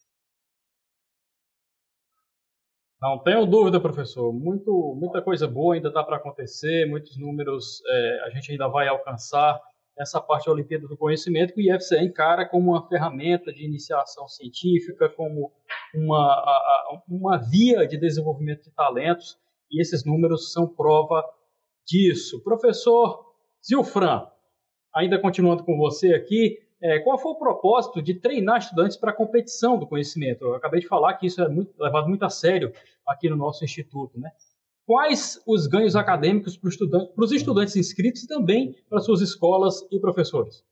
Não 3.02 3.20
tenho 3.20 3.46
dúvida, 3.46 3.80
professor. 3.80 4.34
Muito, 4.34 4.96
muita 5.00 5.22
coisa 5.22 5.48
boa 5.48 5.76
ainda 5.76 5.90
está 5.90 6.04
para 6.04 6.18
acontecer, 6.18 6.88
muitos 6.88 7.18
números 7.18 7.82
é, 7.88 8.20
a 8.26 8.30
gente 8.32 8.52
ainda 8.52 8.68
vai 8.68 8.88
alcançar. 8.88 9.60
Essa 9.98 10.20
parte 10.20 10.48
da 10.48 10.52
Olimpíada 10.52 10.86
do 10.90 10.98
Conhecimento 10.98 11.54
que 11.54 11.62
o 11.62 11.74
IFCE 11.74 11.98
encara 12.00 12.46
como 12.46 12.72
uma 12.72 12.86
ferramenta 12.86 13.54
de 13.54 13.64
iniciação 13.64 14.28
científica, 14.28 15.08
como 15.08 15.54
uma, 15.94 16.34
a, 16.34 17.02
uma 17.08 17.38
via 17.38 17.88
de 17.88 17.98
desenvolvimento 17.98 18.64
de 18.64 18.72
talentos, 18.72 19.38
e 19.72 19.82
esses 19.82 20.06
números 20.06 20.52
são 20.52 20.68
prova 20.68 21.24
disso. 21.86 22.44
Professor 22.44 23.26
Zilfran, 23.66 24.28
ainda 24.94 25.20
continuando 25.20 25.64
com 25.64 25.78
você 25.78 26.14
aqui, 26.14 26.60
é, 26.82 27.00
qual 27.00 27.18
foi 27.18 27.32
o 27.32 27.40
propósito 27.40 28.02
de 28.02 28.14
treinar 28.14 28.60
estudantes 28.60 28.98
para 28.98 29.12
a 29.12 29.16
competição 29.16 29.78
do 29.78 29.88
conhecimento? 29.88 30.44
Eu 30.44 30.56
acabei 30.56 30.82
de 30.82 30.88
falar 30.88 31.16
que 31.16 31.28
isso 31.28 31.42
é 31.42 31.48
muito, 31.48 31.72
levado 31.80 32.08
muito 32.08 32.24
a 32.24 32.30
sério 32.30 32.72
aqui 33.08 33.30
no 33.30 33.36
nosso 33.36 33.64
instituto, 33.64 34.20
né? 34.20 34.30
Quais 34.86 35.42
os 35.48 35.66
ganhos 35.66 35.96
acadêmicos 35.96 36.56
para, 36.56 36.70
os 37.18 37.32
estudantes 37.32 37.76
inscritos 37.76 38.24
e 38.24 38.28
também 38.28 38.76
para 38.88 39.00
suas 39.00 39.20
escolas 39.20 39.82
e 39.92 40.00
professores? 40.00 40.64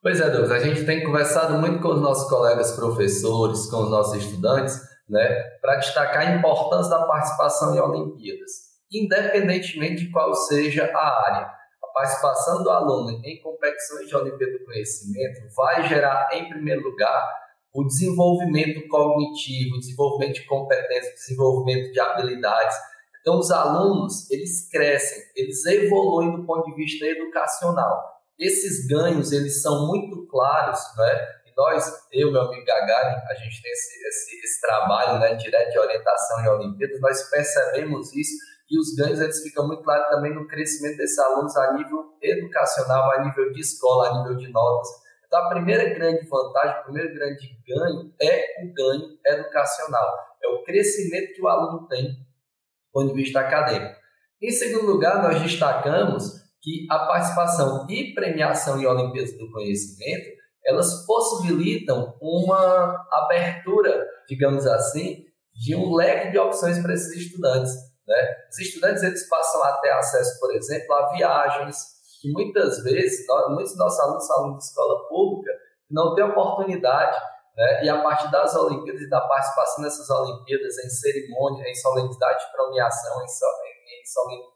Pois 0.00 0.20
é, 0.20 0.30
Douglas, 0.30 0.52
a 0.52 0.60
gente 0.60 0.86
tem 0.86 1.02
conversado 1.02 1.58
muito 1.58 1.82
com 1.82 1.88
os 1.88 2.00
nossos 2.00 2.28
colegas 2.28 2.76
professores, 2.76 3.66
com 3.68 3.82
os 3.82 3.90
nossos 3.90 4.22
estudantes, 4.22 4.78
né, 5.08 5.42
para 5.60 5.76
destacar 5.76 6.26
a 6.26 6.36
importância 6.36 6.90
da 6.90 7.06
participação 7.06 7.74
em 7.74 7.80
Olimpíadas, 7.80 8.52
independentemente 8.92 10.06
de 10.06 10.10
qual 10.10 10.34
seja 10.34 10.90
a 10.94 11.26
área 11.26 11.56
participação 11.96 12.62
do 12.62 12.68
aluno 12.68 13.22
em 13.24 13.40
competições 13.40 14.06
de 14.06 14.14
Olimpíada 14.14 14.58
do 14.58 14.64
Conhecimento 14.66 15.40
vai 15.56 15.88
gerar, 15.88 16.28
em 16.30 16.46
primeiro 16.46 16.82
lugar, 16.82 17.26
o 17.72 17.84
desenvolvimento 17.84 18.86
cognitivo, 18.86 19.78
desenvolvimento 19.78 20.34
de 20.34 20.46
competências, 20.46 21.14
desenvolvimento 21.14 21.90
de 21.92 21.98
habilidades. 21.98 22.76
Então, 23.22 23.38
os 23.38 23.50
alunos, 23.50 24.30
eles 24.30 24.68
crescem, 24.68 25.22
eles 25.34 25.64
evoluem 25.64 26.36
do 26.36 26.44
ponto 26.44 26.66
de 26.66 26.74
vista 26.76 27.06
educacional. 27.06 28.22
Esses 28.38 28.86
ganhos, 28.86 29.32
eles 29.32 29.62
são 29.62 29.86
muito 29.86 30.26
claros, 30.26 30.78
né? 30.98 31.28
Nós, 31.56 31.90
eu, 32.12 32.30
meu 32.30 32.42
amigo 32.42 32.66
Gagarin, 32.66 33.22
a 33.28 33.34
gente 33.34 33.62
tem 33.62 33.72
esse, 33.72 34.06
esse, 34.06 34.44
esse 34.44 34.60
trabalho 34.60 35.18
né, 35.18 35.34
direto 35.36 35.72
de 35.72 35.78
orientação 35.78 36.44
em 36.44 36.48
Olimpíadas, 36.48 37.00
nós 37.00 37.30
percebemos 37.30 38.14
isso 38.14 38.36
e 38.68 38.78
os 38.78 38.94
ganhos 38.94 39.20
eles 39.20 39.40
ficam 39.42 39.66
muito 39.66 39.82
claros 39.82 40.08
também 40.08 40.34
no 40.34 40.46
crescimento 40.46 40.98
desses 40.98 41.18
alunos 41.18 41.56
a 41.56 41.72
nível 41.72 42.16
educacional, 42.20 43.12
a 43.12 43.24
nível 43.24 43.52
de 43.52 43.60
escola, 43.60 44.08
a 44.08 44.18
nível 44.18 44.36
de 44.36 44.52
notas. 44.52 44.88
Então, 45.26 45.40
a 45.44 45.48
primeira 45.48 45.94
grande 45.94 46.26
vantagem, 46.28 46.80
o 46.80 46.84
primeiro 46.84 47.14
grande 47.14 47.58
ganho 47.66 48.14
é 48.20 48.64
o 48.64 48.74
ganho 48.74 49.18
educacional, 49.24 50.14
é 50.42 50.48
o 50.48 50.62
crescimento 50.62 51.32
que 51.32 51.42
o 51.42 51.48
aluno 51.48 51.86
tem 51.88 52.08
do 52.08 52.92
ponto 52.92 53.14
de 53.14 53.22
vista 53.22 53.40
acadêmico. 53.40 53.96
Em 54.42 54.50
segundo 54.50 54.86
lugar, 54.86 55.22
nós 55.22 55.40
destacamos 55.40 56.46
que 56.60 56.86
a 56.90 56.98
participação 57.06 57.86
e 57.88 58.12
premiação 58.14 58.80
em 58.80 58.86
Olimpíadas 58.86 59.36
do 59.38 59.50
Conhecimento, 59.50 60.36
elas 60.66 61.06
possibilitam 61.06 62.16
uma 62.20 63.06
abertura, 63.10 64.06
digamos 64.28 64.66
assim, 64.66 65.24
de 65.54 65.76
um 65.76 65.94
leque 65.94 66.32
de 66.32 66.38
opções 66.38 66.78
para 66.80 66.92
esses 66.92 67.14
estudantes. 67.16 67.72
Né? 68.06 68.36
Os 68.50 68.58
estudantes 68.58 69.02
eles 69.02 69.28
passam 69.28 69.62
a 69.62 69.78
ter 69.78 69.90
acesso, 69.90 70.38
por 70.40 70.54
exemplo, 70.54 70.92
a 70.92 71.12
viagens, 71.12 71.76
que 72.20 72.30
muitas 72.32 72.82
vezes, 72.82 73.26
nós, 73.26 73.48
muitos 73.48 73.72
dos 73.72 73.78
nossos 73.78 74.00
alunos 74.00 74.30
alunos 74.30 74.58
de 74.58 74.64
escola 74.64 75.08
pública, 75.08 75.52
não 75.90 76.14
têm 76.14 76.24
oportunidade, 76.24 77.16
né? 77.56 77.84
e 77.84 77.88
a 77.88 78.02
partir 78.02 78.30
das 78.30 78.54
Olimpíadas 78.56 79.02
e 79.02 79.08
da 79.08 79.20
participação 79.20 79.84
nessas 79.84 80.10
Olimpíadas 80.10 80.78
em 80.78 80.90
cerimônia, 80.90 81.68
em 81.68 81.74
solenidade 81.74 82.44
de 82.44 82.52
premiação, 82.52 83.22
em, 83.22 83.24
em, 83.24 84.02
em 84.02 84.55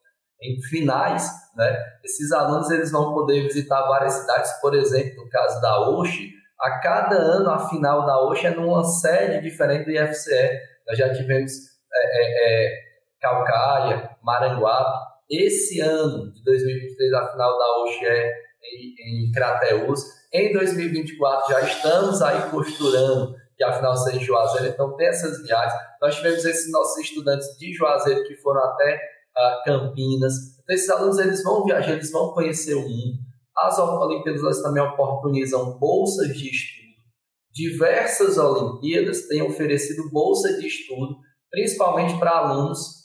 finais, 0.69 1.29
né? 1.57 1.79
esses 2.05 2.33
alunos 2.33 2.71
eles 2.71 2.91
vão 2.91 3.13
poder 3.13 3.43
visitar 3.43 3.83
várias 3.83 4.15
cidades, 4.15 4.53
por 4.61 4.75
exemplo, 4.75 5.25
no 5.25 5.29
caso 5.29 5.61
da 5.61 5.89
OXI, 5.91 6.31
a 6.61 6.79
cada 6.79 7.17
ano 7.17 7.51
a 7.51 7.69
final 7.69 8.05
da 8.05 8.21
OXI 8.21 8.47
é 8.49 8.51
numa 8.51 8.85
sede 8.85 9.41
diferente 9.41 9.87
do 9.87 9.93
IFCE. 9.93 10.61
Nós 10.87 10.99
já 10.99 11.13
tivemos 11.13 11.53
é, 11.93 11.99
é, 11.99 12.67
é, 12.67 12.83
Calcaia, 13.21 14.11
Maranguape. 14.23 15.11
Esse 15.31 15.81
ano 15.81 16.33
de 16.33 16.43
2023, 16.45 17.13
a 17.15 17.29
final 17.29 17.59
da 17.59 17.83
Oxe 17.83 18.05
é 18.05 18.33
em, 18.63 19.29
em 19.29 19.33
Crateús. 19.33 20.05
Em 20.33 20.53
2024, 20.53 21.53
já 21.53 21.61
estamos 21.63 22.21
aí 22.21 22.51
costurando 22.51 23.35
que 23.57 23.65
a 23.65 23.73
final 23.73 23.97
seja 23.97 24.17
em 24.17 24.25
Juazeiro, 24.25 24.69
então 24.69 24.97
tem 24.97 25.07
essas 25.07 25.43
viagens. 25.43 25.81
Nós 26.01 26.17
tivemos 26.17 26.45
esses 26.45 26.71
nossos 26.73 27.05
estudantes 27.05 27.47
de 27.59 27.73
Juazeiro 27.73 28.25
que 28.25 28.37
foram 28.37 28.63
até 28.65 29.01
uh, 29.37 29.65
Campinas. 29.65 30.35
Então, 30.63 30.75
esses 30.75 30.89
alunos 30.89 31.19
eles 31.19 31.43
vão 31.43 31.65
viajar, 31.65 31.93
eles 31.93 32.11
vão 32.11 32.33
conhecer 32.33 32.75
o 32.75 32.83
mundo. 32.83 33.19
As 33.57 33.79
Olimpíadas 33.79 34.63
também 34.63 34.83
oportunizam 34.83 35.79
bolsas 35.79 36.29
de 36.29 36.49
estudo. 36.49 36.81
Diversas 37.53 38.39
Olimpíadas 38.39 39.27
têm 39.27 39.43
oferecido 39.43 40.09
bolsa 40.11 40.57
de 40.59 40.67
estudo, 40.67 41.17
principalmente 41.51 42.19
para 42.19 42.31
alunos 42.31 43.01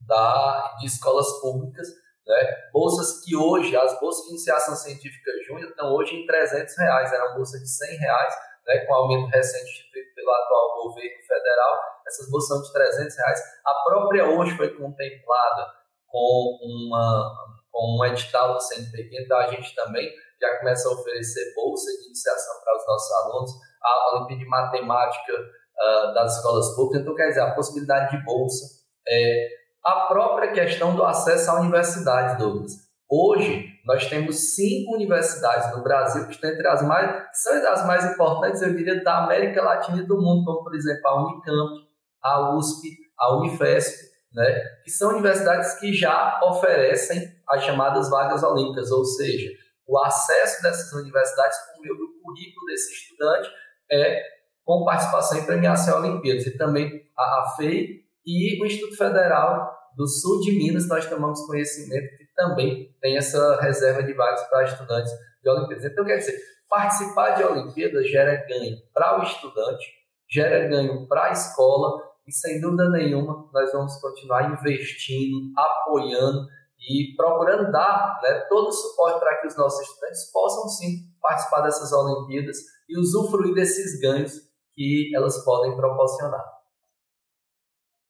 da, 0.00 0.76
de 0.80 0.86
escolas 0.86 1.26
públicas, 1.40 1.88
né? 2.26 2.70
bolsas 2.72 3.24
que 3.24 3.36
hoje, 3.36 3.76
as 3.76 3.98
bolsas 4.00 4.24
de 4.24 4.30
iniciação 4.30 4.76
científica 4.76 5.30
júnior 5.46 5.70
estão 5.70 5.92
hoje 5.92 6.14
em 6.14 6.26
300 6.26 6.76
reais, 6.78 7.12
era 7.12 7.26
uma 7.26 7.36
bolsa 7.36 7.58
de 7.58 7.68
100 7.68 7.98
reais, 7.98 8.34
né? 8.66 8.78
com 8.86 8.94
aumento 8.94 9.28
recente 9.28 9.90
pelo 10.14 10.30
atual 10.30 10.82
governo 10.84 11.22
federal, 11.26 11.80
essas 12.10 12.30
bolsas 12.30 12.48
são 12.48 12.62
de 12.62 12.72
300 12.72 13.16
reais. 13.16 13.40
A 13.64 13.74
própria 13.84 14.28
hoje 14.28 14.56
foi 14.56 14.68
contemplada 14.70 15.66
com, 16.06 16.58
uma, 16.62 17.32
com 17.70 17.98
um 17.98 18.04
edital 18.04 18.54
do 18.54 18.60
CNPq, 18.60 19.24
então 19.24 19.38
a 19.38 19.48
gente 19.48 19.74
também 19.74 20.10
já 20.40 20.58
começa 20.58 20.88
a 20.88 20.92
oferecer 20.92 21.54
bolsa 21.54 21.90
de 21.98 22.06
iniciação 22.06 22.54
para 22.64 22.76
os 22.76 22.86
nossos 22.86 23.12
alunos, 23.12 23.50
a 23.82 24.16
Olimpíada 24.16 24.42
de 24.42 24.48
Matemática 24.48 25.32
uh, 25.32 26.14
das 26.14 26.36
escolas 26.36 26.74
públicas, 26.74 27.02
então 27.02 27.14
quer 27.14 27.28
dizer, 27.28 27.40
a 27.40 27.54
possibilidade 27.54 28.16
de 28.16 28.24
bolsa 28.24 28.80
é, 29.08 29.48
a 29.84 30.06
própria 30.06 30.52
questão 30.52 30.94
do 30.94 31.04
acesso 31.04 31.50
à 31.50 31.60
universidade, 31.60 32.38
Douglas. 32.38 32.72
Hoje, 33.10 33.66
nós 33.84 34.06
temos 34.06 34.54
cinco 34.54 34.94
universidades 34.94 35.76
no 35.76 35.82
Brasil 35.82 36.26
que 36.26 36.32
estão 36.32 36.50
entre 36.50 36.68
as 36.68 36.82
mais, 36.82 37.26
são 37.32 37.72
as 37.72 37.84
mais 37.86 38.04
importantes, 38.12 38.62
eu 38.62 38.74
diria, 38.74 39.02
da 39.02 39.24
América 39.24 39.62
Latina 39.62 39.98
e 39.98 40.06
do 40.06 40.16
mundo, 40.20 40.44
como, 40.44 40.62
por 40.62 40.74
exemplo, 40.76 41.08
a 41.08 41.24
Unicamp, 41.24 41.89
a 42.22 42.54
USP, 42.54 42.96
a 43.18 43.36
Unifesp, 43.36 44.10
né, 44.32 44.64
que 44.84 44.90
são 44.90 45.10
universidades 45.10 45.74
que 45.74 45.92
já 45.92 46.40
oferecem 46.44 47.32
as 47.48 47.64
chamadas 47.64 48.08
vagas 48.08 48.42
olímpicas, 48.42 48.90
ou 48.90 49.04
seja, 49.04 49.50
o 49.86 49.98
acesso 49.98 50.62
dessas 50.62 50.92
universidades 50.92 51.58
por 51.58 51.82
meio 51.82 51.96
do 51.96 52.08
currículo 52.22 52.66
desse 52.66 52.92
estudante 52.92 53.50
é 53.90 54.22
com 54.64 54.84
participação 54.84 55.38
em 55.38 55.46
premiação 55.46 56.04
em 56.04 56.10
Olimpíadas, 56.10 56.46
e 56.46 56.56
também 56.56 57.02
a, 57.18 57.22
a 57.22 57.54
FEI 57.56 58.04
e 58.24 58.62
o 58.62 58.66
Instituto 58.66 58.96
Federal 58.96 59.76
do 59.96 60.06
Sul 60.06 60.40
de 60.40 60.52
Minas, 60.52 60.86
nós 60.88 61.06
tomamos 61.06 61.44
conhecimento 61.46 62.16
que 62.16 62.24
também 62.36 62.94
tem 63.00 63.16
essa 63.16 63.60
reserva 63.60 64.02
de 64.02 64.12
vagas 64.12 64.42
para 64.48 64.64
estudantes 64.64 65.10
de 65.42 65.50
Olimpíadas. 65.50 65.84
Então, 65.86 66.04
quer 66.04 66.18
dizer, 66.18 66.38
participar 66.68 67.30
de 67.30 67.42
Olimpíadas 67.42 68.08
gera 68.08 68.36
ganho 68.46 68.76
para 68.94 69.18
o 69.18 69.22
estudante, 69.22 69.86
gera 70.30 70.68
ganho 70.68 71.08
para 71.08 71.26
a 71.26 71.32
escola 71.32 72.09
e, 72.30 72.32
sem 72.32 72.60
dúvida 72.60 72.88
nenhuma, 72.90 73.50
nós 73.52 73.72
vamos 73.72 74.00
continuar 74.00 74.52
investindo, 74.52 75.50
apoiando 75.56 76.46
e 76.78 77.12
procurando 77.16 77.72
dar 77.72 78.20
né, 78.22 78.46
todo 78.48 78.68
o 78.68 78.72
suporte 78.72 79.18
para 79.18 79.40
que 79.40 79.48
os 79.48 79.56
nossos 79.56 79.80
estudantes 79.80 80.30
possam, 80.32 80.68
sim, 80.68 81.12
participar 81.20 81.62
dessas 81.62 81.92
Olimpíadas 81.92 82.56
e 82.88 82.98
usufruir 82.98 83.52
desses 83.52 84.00
ganhos 84.00 84.32
que 84.72 85.10
elas 85.14 85.44
podem 85.44 85.76
proporcionar. 85.76 86.44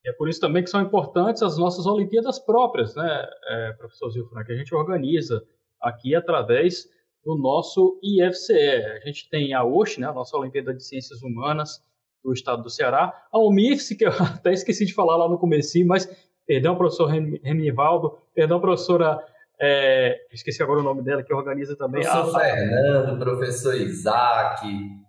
É 0.05 0.13
por 0.13 0.29
isso 0.29 0.41
também 0.41 0.63
que 0.63 0.71
são 0.71 0.83
importantes 0.83 1.43
as 1.43 1.57
nossas 1.57 1.87
Olimpíadas 1.87 2.39
próprias, 2.39 2.95
né, 2.95 3.27
é, 3.49 3.73
professor 3.73 4.11
Zilfran, 4.11 4.45
que 4.45 4.53
a 4.53 4.57
gente 4.57 4.75
organiza 4.75 5.43
aqui 5.81 6.15
através 6.15 6.87
do 7.25 7.37
nosso 7.37 7.99
IFCE. 8.03 8.85
A 9.03 9.07
gente 9.07 9.31
tem 9.31 9.55
a 9.55 9.65
OSH, 9.65 9.99
né, 9.99 10.07
a 10.07 10.13
nossa 10.13 10.37
Olimpíada 10.37 10.75
de 10.75 10.85
Ciências 10.85 11.23
Humanas 11.23 11.83
do 12.23 12.33
Estado 12.33 12.63
do 12.63 12.71
Ceará, 12.71 13.13
a 13.33 13.39
UMIFS, 13.39 13.91
que 13.91 14.05
eu 14.05 14.13
até 14.21 14.53
esqueci 14.53 14.85
de 14.85 14.95
falar 14.95 15.17
lá 15.17 15.29
no 15.29 15.39
começo, 15.39 15.79
mas 15.87 16.09
perdão, 16.47 16.77
professor 16.77 17.07
Remivaldo, 17.07 18.19
perdão, 18.35 18.61
professora 18.61 19.25
é, 19.63 20.19
esqueci 20.33 20.63
agora 20.63 20.81
o 20.81 20.83
nome 20.83 21.03
dela, 21.03 21.23
que 21.23 21.35
organiza 21.35 21.77
também. 21.77 22.03
Professor 22.03 22.37
a... 22.37 22.41
Fernando, 22.41 23.19
professor 23.19 23.75
Isaac. 23.75 24.67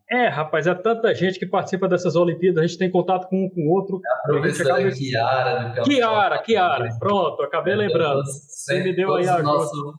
É, 0.10 0.28
rapaz, 0.28 0.68
é 0.68 0.76
tanta 0.76 1.16
gente 1.16 1.40
que 1.40 1.46
participa 1.46 1.88
dessas 1.88 2.18
Olimpíadas, 2.18 2.62
a 2.62 2.68
gente 2.68 2.78
tem 2.78 2.92
contato 2.92 3.30
com 3.30 3.46
um 3.46 3.50
com 3.50 3.62
o 3.62 3.72
outro. 3.72 4.02
É 4.06 4.12
a 4.12 4.18
professora 4.24 4.86
a 4.86 4.92
Kiara 4.92 5.70
do 5.70 5.84
Kiara, 5.84 6.40
Kiara, 6.40 6.90
pronto, 7.00 7.42
acabei 7.44 7.76
lembrando. 7.76 8.26
Você 8.26 8.84
me 8.84 8.94
deu 8.94 9.16
aí 9.16 9.26
a 9.30 9.42
nosso, 9.42 9.94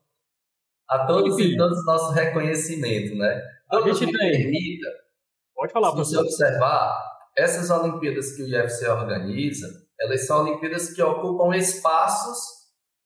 A 0.87 1.07
todos 1.07 1.39
e 1.39 1.57
todos 1.57 1.83
nosso 1.87 2.13
reconhecimento, 2.13 3.17
né? 3.17 3.43
A 3.71 3.81
gente 3.81 4.05
tem. 4.05 4.33
Permita, 4.33 4.89
Pode 5.63 5.73
falar, 5.73 5.93
professor. 5.93 6.25
Se 6.25 6.33
você 6.33 6.45
observar, 6.45 6.99
essas 7.39 7.71
Olimpíadas 7.71 8.35
que 8.35 8.43
o 8.43 8.49
IFC 8.49 8.85
organiza, 8.89 9.69
elas 10.01 10.27
são 10.27 10.43
Olimpíadas 10.43 10.93
que 10.93 11.01
ocupam 11.01 11.57
espaços 11.57 12.37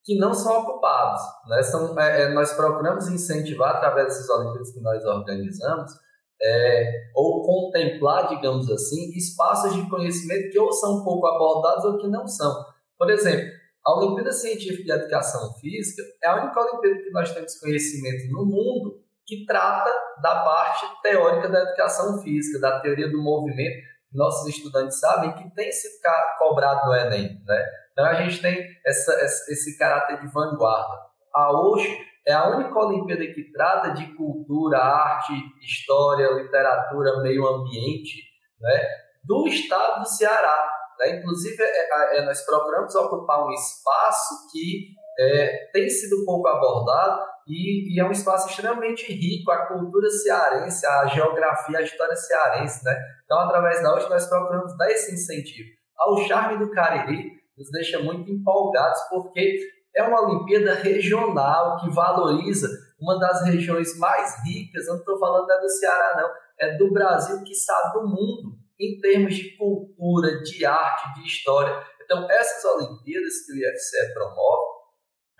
que 0.02 0.16
não 0.18 0.32
são 0.32 0.62
ocupados. 0.62 1.20
Né? 1.50 1.62
São, 1.62 2.00
é, 2.00 2.22
é, 2.22 2.28
nós 2.32 2.54
procuramos 2.54 3.08
incentivar, 3.08 3.76
através 3.76 4.06
desses 4.06 4.30
Olimpíadas 4.30 4.72
que 4.72 4.80
nós 4.80 5.04
organizamos, 5.04 5.92
é, 6.40 7.10
ou 7.14 7.42
contemplar, 7.44 8.28
digamos 8.28 8.70
assim, 8.70 9.10
espaços 9.14 9.75
de 9.75 9.86
conhecimento 9.90 10.50
que 10.50 10.58
ou 10.58 10.72
são 10.72 11.04
pouco 11.04 11.26
abordados 11.26 11.84
ou 11.84 11.98
que 11.98 12.08
não 12.08 12.26
são. 12.26 12.64
Por 12.96 13.10
exemplo, 13.10 13.50
a 13.86 13.98
Olimpíada 13.98 14.32
Científica 14.32 14.82
de 14.82 14.92
Educação 14.92 15.52
Física 15.60 16.02
é 16.25 16.28
a 16.28 16.42
única 16.42 16.58
Olimpíada 16.58 17.02
que 17.02 17.10
nós 17.10 17.34
temos 17.34 17.58
conhecimento 17.58 18.32
no 18.32 18.46
mundo 18.46 19.05
que 19.26 19.45
trata 19.45 19.90
da 20.23 20.45
parte 20.45 20.87
teórica 21.03 21.48
da 21.48 21.62
educação 21.62 22.22
física, 22.22 22.61
da 22.61 22.81
teoria 22.81 23.11
do 23.11 23.22
movimento. 23.22 23.85
Nossos 24.12 24.48
estudantes 24.48 24.98
sabem 25.00 25.33
que 25.35 25.55
tem 25.55 25.70
sido 25.72 25.94
cobrado 26.38 26.87
no 26.87 26.94
Enem, 26.94 27.42
né? 27.44 27.64
Então 27.92 28.05
a 28.05 28.14
gente 28.14 28.40
tem 28.40 28.57
essa, 28.87 29.12
esse 29.50 29.77
caráter 29.77 30.20
de 30.20 30.29
vanguarda. 30.29 31.07
A 31.35 31.53
hoje 31.53 31.98
é 32.27 32.33
a 32.33 32.48
única 32.48 32.79
Olimpíada 32.79 33.27
que 33.27 33.53
trata 33.53 33.90
de 33.90 34.14
cultura, 34.14 34.79
arte, 34.79 35.33
história, 35.62 36.33
literatura, 36.33 37.20
meio 37.20 37.46
ambiente, 37.46 38.22
né, 38.61 38.81
do 39.24 39.46
estado 39.46 40.00
do 40.00 40.09
Ceará. 40.09 40.70
Né? 40.98 41.18
Inclusive, 41.18 41.62
é, 41.62 42.18
é, 42.18 42.24
nós 42.24 42.44
procuramos 42.44 42.94
ocupar 42.94 43.46
um 43.46 43.53
espaço 43.53 44.50
que 44.50 44.94
é, 45.18 45.70
tem 45.72 45.88
sido 45.88 46.24
pouco 46.24 46.48
abordado 46.48 47.36
e, 47.46 47.94
e, 47.94 48.00
é 48.00 48.04
um 48.04 48.11
espaço 48.11 48.48
extremamente 48.48 49.12
rico, 49.12 49.50
a 49.50 49.66
cultura 49.66 50.09
cearense, 50.11 50.85
a 50.85 51.06
geografia, 51.06 51.78
a 51.78 51.82
história 51.82 52.16
cearense. 52.16 52.85
Né? 52.85 52.96
Então, 53.24 53.38
através 53.38 53.82
da 53.82 53.94
hoje, 53.94 54.09
nós 54.09 54.26
procuramos 54.26 54.76
dar 54.76 54.90
esse 54.90 55.14
incentivo 55.14 55.68
ao 55.98 56.18
charme 56.26 56.59
do 56.59 56.70
Cariri, 56.70 57.32
nos 57.56 57.70
deixa 57.70 57.98
muito 58.00 58.30
empolgados, 58.30 59.00
porque 59.09 59.61
é 59.94 60.02
uma 60.02 60.22
Olimpíada 60.22 60.74
regional 60.74 61.78
que 61.80 61.90
valoriza 61.90 62.68
uma 63.00 63.18
das 63.18 63.44
regiões 63.44 63.98
mais 63.98 64.44
ricas, 64.44 64.87
eu 64.87 64.94
não 64.94 65.00
estou 65.00 65.18
falando 65.18 65.50
é 65.50 65.61
do 65.61 65.68
Ceará, 65.68 66.16
não, 66.20 66.30
é 66.59 66.76
do 66.76 66.92
Brasil, 66.92 67.42
que 67.42 67.52
está 67.52 67.92
do 67.94 68.02
mundo, 68.02 68.56
em 68.78 69.00
termos 69.00 69.35
de 69.35 69.56
cultura, 69.56 70.42
de 70.42 70.64
arte, 70.64 71.20
de 71.20 71.26
história. 71.26 71.82
Então, 72.02 72.30
essas 72.30 72.64
Olimpíadas 72.64 73.44
que 73.44 73.52
o 73.52 73.56
IFCE 73.56 74.14
promove, 74.14 74.65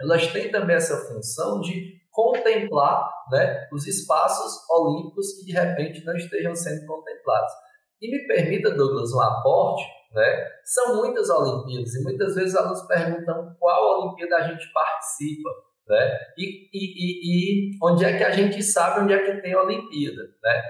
elas 0.01 0.27
têm 0.33 0.51
também 0.51 0.77
essa 0.77 0.97
função 1.09 1.61
de 1.61 1.97
contemplar 2.11 3.11
né, 3.31 3.69
os 3.73 3.87
espaços 3.87 4.53
olímpicos 4.71 5.39
que 5.39 5.47
de 5.47 5.53
repente 5.53 6.05
não 6.05 6.15
estejam 6.17 6.55
sendo 6.55 6.87
contemplados. 6.87 7.53
E 8.01 8.11
me 8.11 8.27
permita, 8.27 8.75
Douglas, 8.75 9.13
um 9.13 9.21
aporte 9.21 9.85
né? 10.17 10.49
São 10.65 10.97
muitas 10.97 11.29
Olimpíadas 11.29 11.95
e 11.95 12.03
muitas 12.03 12.35
vezes 12.35 12.55
os 12.55 12.57
alunos 12.57 12.83
perguntam 12.87 13.55
qual 13.59 14.01
Olimpíada 14.01 14.37
a 14.37 14.49
gente 14.49 14.73
participa. 14.73 15.51
Né? 15.89 16.19
E, 16.39 16.69
e, 16.73 16.85
e, 16.97 17.71
e 17.73 17.79
onde 17.83 18.05
é 18.05 18.17
que 18.17 18.25
a 18.25 18.31
gente 18.31 18.63
sabe 18.63 19.01
onde 19.01 19.13
é 19.13 19.19
que 19.19 19.41
tem 19.41 19.55
Olimpíada. 19.55 20.23
Né? 20.43 20.63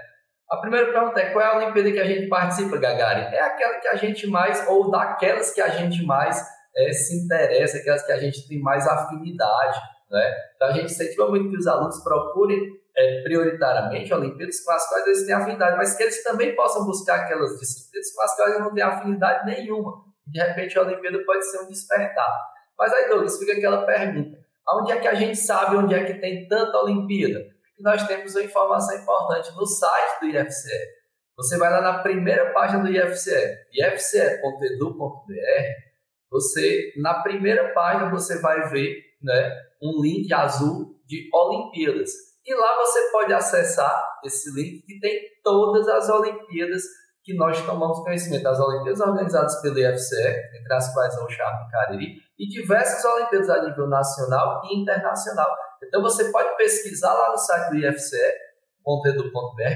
A 0.50 0.58
primeira 0.58 0.92
pergunta 0.92 1.20
é 1.20 1.30
qual 1.30 1.44
é 1.44 1.48
a 1.48 1.56
Olimpíada 1.58 1.92
que 1.92 2.00
a 2.00 2.04
gente 2.04 2.28
participa, 2.28 2.76
Gagari? 2.76 3.34
É 3.34 3.40
aquela 3.40 3.80
que 3.80 3.88
a 3.88 3.96
gente 3.96 4.26
mais, 4.26 4.68
ou 4.68 4.90
daquelas 4.90 5.52
que 5.54 5.60
a 5.60 5.68
gente 5.68 6.04
mais 6.04 6.44
é, 6.76 6.92
se 6.92 7.24
interessa, 7.24 7.78
aquelas 7.78 8.04
que 8.04 8.12
a 8.12 8.18
gente 8.18 8.46
tem 8.46 8.60
mais 8.60 8.86
afinidade. 8.86 9.80
Né? 10.10 10.34
Então 10.54 10.68
a 10.68 10.72
gente 10.72 10.92
incentiva 10.92 11.28
muito 11.28 11.50
que 11.50 11.56
os 11.56 11.66
alunos 11.66 12.02
procurem 12.02 12.60
é, 12.96 13.22
prioritariamente 13.22 14.12
Olimpíadas 14.12 14.60
com 14.60 14.72
as 14.72 14.88
quais 14.88 15.06
eles 15.06 15.26
têm 15.26 15.34
afinidade, 15.34 15.76
mas 15.76 15.96
que 15.96 16.02
eles 16.02 16.22
também 16.22 16.54
possam 16.54 16.84
buscar 16.84 17.20
aquelas 17.20 17.58
disciplinas 17.58 18.14
com 18.14 18.22
as 18.22 18.36
quais 18.36 18.52
eles 18.52 18.64
não 18.64 18.74
têm 18.74 18.82
afinidade 18.82 19.46
nenhuma. 19.46 20.04
De 20.26 20.40
repente, 20.40 20.78
a 20.78 20.82
Olimpíada 20.82 21.24
pode 21.24 21.44
ser 21.44 21.62
um 21.62 21.68
despertar. 21.68 22.30
Mas 22.78 22.92
aí, 22.92 23.08
Douglas, 23.08 23.38
fica 23.38 23.52
aquela 23.52 23.86
pergunta: 23.86 24.38
onde 24.68 24.92
é 24.92 25.00
que 25.00 25.08
a 25.08 25.14
gente 25.14 25.36
sabe 25.36 25.76
onde 25.76 25.94
é 25.94 26.04
que 26.04 26.14
tem 26.14 26.46
tanta 26.48 26.78
Olimpíada? 26.78 27.46
E 27.78 27.82
nós 27.82 28.06
temos 28.06 28.34
uma 28.34 28.44
informação 28.44 28.96
importante 28.96 29.54
no 29.54 29.66
site 29.66 30.20
do 30.20 30.26
IFCE. 30.26 30.96
Você 31.36 31.58
vai 31.58 31.70
lá 31.70 31.82
na 31.82 31.98
primeira 31.98 32.50
página 32.52 32.82
do 32.82 32.90
IFCE, 32.90 33.58
ifce.edu.br. 33.72 35.85
Você, 36.30 36.92
na 36.96 37.22
primeira 37.22 37.72
página, 37.72 38.10
você 38.10 38.40
vai 38.40 38.68
ver 38.68 38.96
né, 39.22 39.52
um 39.82 40.02
link 40.02 40.32
azul 40.32 40.96
de 41.06 41.28
Olimpíadas. 41.32 42.10
E 42.44 42.54
lá 42.54 42.76
você 42.76 43.10
pode 43.10 43.32
acessar 43.32 44.18
esse 44.24 44.52
link 44.54 44.82
que 44.82 45.00
tem 45.00 45.18
todas 45.42 45.88
as 45.88 46.08
Olimpíadas 46.08 46.82
que 47.24 47.34
nós 47.34 47.60
tomamos 47.66 47.98
conhecimento. 48.00 48.46
As 48.46 48.60
Olimpíadas 48.60 49.00
organizadas 49.00 49.60
pelo 49.60 49.78
IFCE, 49.78 50.28
entre 50.56 50.74
as 50.74 50.94
quais 50.94 51.16
é 51.16 51.22
o 51.22 51.28
Charme 51.28 51.70
Cariri, 51.70 52.16
e 52.38 52.48
diversas 52.48 53.04
Olimpíadas 53.04 53.50
a 53.50 53.62
nível 53.64 53.88
nacional 53.88 54.62
e 54.64 54.80
internacional. 54.80 55.50
Então 55.82 56.00
você 56.02 56.30
pode 56.30 56.56
pesquisar 56.56 57.12
lá 57.12 57.30
no 57.30 57.36
site 57.36 57.70
do 57.70 57.78
IFCE.edu.br, 57.78 59.32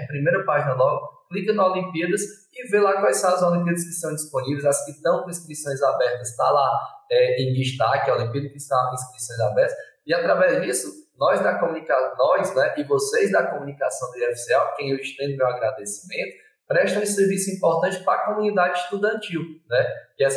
primeira 0.06 0.44
página 0.44 0.74
logo, 0.74 1.19
clica 1.30 1.52
na 1.52 1.66
Olimpíadas 1.66 2.20
e 2.52 2.68
vê 2.68 2.80
lá 2.80 3.00
quais 3.00 3.18
são 3.18 3.32
as 3.32 3.42
Olimpíadas 3.42 3.84
que 3.84 3.92
são 3.92 4.14
disponíveis, 4.14 4.64
as 4.64 4.84
que 4.84 4.90
estão 4.90 5.22
com 5.22 5.30
inscrições 5.30 5.80
abertas, 5.82 6.28
está 6.28 6.50
lá 6.50 6.68
é, 7.10 7.42
em 7.42 7.54
destaque, 7.54 8.10
a 8.10 8.16
Olimpíada 8.16 8.48
que 8.48 8.56
está 8.56 8.88
com 8.88 8.94
inscrições 8.94 9.40
abertas, 9.40 9.74
e 10.06 10.12
através 10.12 10.60
disso 10.62 11.08
nós 11.18 11.40
da 11.42 11.58
comunicação, 11.58 12.16
nós, 12.16 12.54
né, 12.54 12.74
e 12.78 12.84
vocês 12.84 13.30
da 13.30 13.46
comunicação 13.46 14.10
do 14.10 14.18
IFCL, 14.18 14.74
quem 14.76 14.90
eu 14.90 14.96
estendo 14.96 15.36
meu 15.36 15.46
agradecimento, 15.46 16.34
prestam 16.66 17.02
esse 17.02 17.14
serviço 17.14 17.50
importante 17.50 18.02
para 18.04 18.22
a 18.22 18.24
comunidade 18.26 18.78
estudantil, 18.78 19.42
né? 19.68 19.86
Que 20.16 20.24
é 20.24 20.28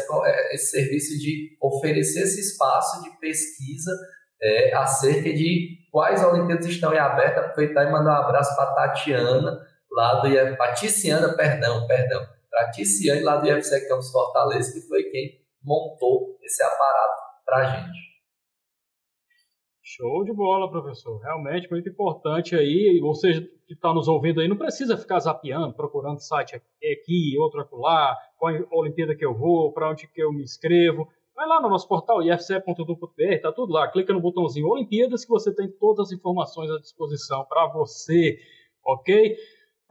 esse, 0.55 0.71
serviço 0.71 1.17
de 1.19 1.55
oferecer 1.61 2.23
esse 2.23 2.41
espaço 2.41 3.03
de 3.03 3.11
pesquisa 3.19 3.91
é, 4.41 4.73
acerca 4.75 5.31
de 5.31 5.77
quais 5.91 6.23
Olimpíadas 6.23 6.65
estão 6.65 6.91
em 6.91 6.97
aberto, 6.97 7.37
aproveitar 7.37 7.85
e 7.85 7.91
mandar 7.91 8.19
um 8.19 8.23
abraço 8.23 8.55
para 8.55 8.71
a 8.71 8.73
Tatiana, 8.73 9.61
lá 9.93 10.15
do 10.15 10.27
IFCE, 10.27 10.57
Paticiana, 10.57 11.35
perdão, 11.35 11.87
perdão, 11.87 12.25
para 12.49 12.71
Ticiane 12.71 13.21
lá 13.21 13.37
do 13.37 13.47
IFCE 13.47 13.87
Campos 13.87 14.11
Fortaleza, 14.11 14.73
que 14.73 14.87
foi 14.87 15.03
quem 15.03 15.41
montou 15.63 16.37
esse 16.41 16.61
aparato 16.63 17.21
para 17.45 17.57
a 17.57 17.63
gente. 17.63 18.13
Show 19.95 20.23
de 20.23 20.33
bola, 20.33 20.71
professor. 20.71 21.19
Realmente 21.19 21.69
muito 21.69 21.87
importante 21.87 22.55
aí. 22.55 22.99
Você 22.99 23.41
que 23.67 23.73
está 23.73 23.93
nos 23.93 24.07
ouvindo 24.07 24.41
aí, 24.41 24.47
não 24.47 24.57
precisa 24.57 24.97
ficar 24.97 25.19
zapeando, 25.19 25.75
procurando 25.75 26.19
site 26.19 26.55
aqui, 26.55 27.37
outro 27.37 27.61
acolá, 27.61 28.17
qual 28.37 28.53
a 28.53 28.75
Olimpíada 28.75 29.15
que 29.15 29.23
eu 29.23 29.37
vou, 29.37 29.71
para 29.71 29.91
onde 29.91 30.07
que 30.07 30.21
eu 30.21 30.33
me 30.33 30.41
inscrevo. 30.41 31.07
Vai 31.35 31.47
lá 31.47 31.61
no 31.61 31.69
nosso 31.69 31.87
portal 31.87 32.23
ifce.edu.br, 32.23 33.41
tá 33.41 33.51
tudo 33.51 33.73
lá. 33.73 33.87
Clica 33.87 34.13
no 34.13 34.21
botãozinho 34.21 34.67
Olimpíadas 34.67 35.25
que 35.25 35.31
você 35.31 35.53
tem 35.53 35.69
todas 35.69 36.07
as 36.07 36.11
informações 36.11 36.71
à 36.71 36.79
disposição 36.79 37.45
para 37.45 37.67
você, 37.67 38.39
ok? 38.85 39.35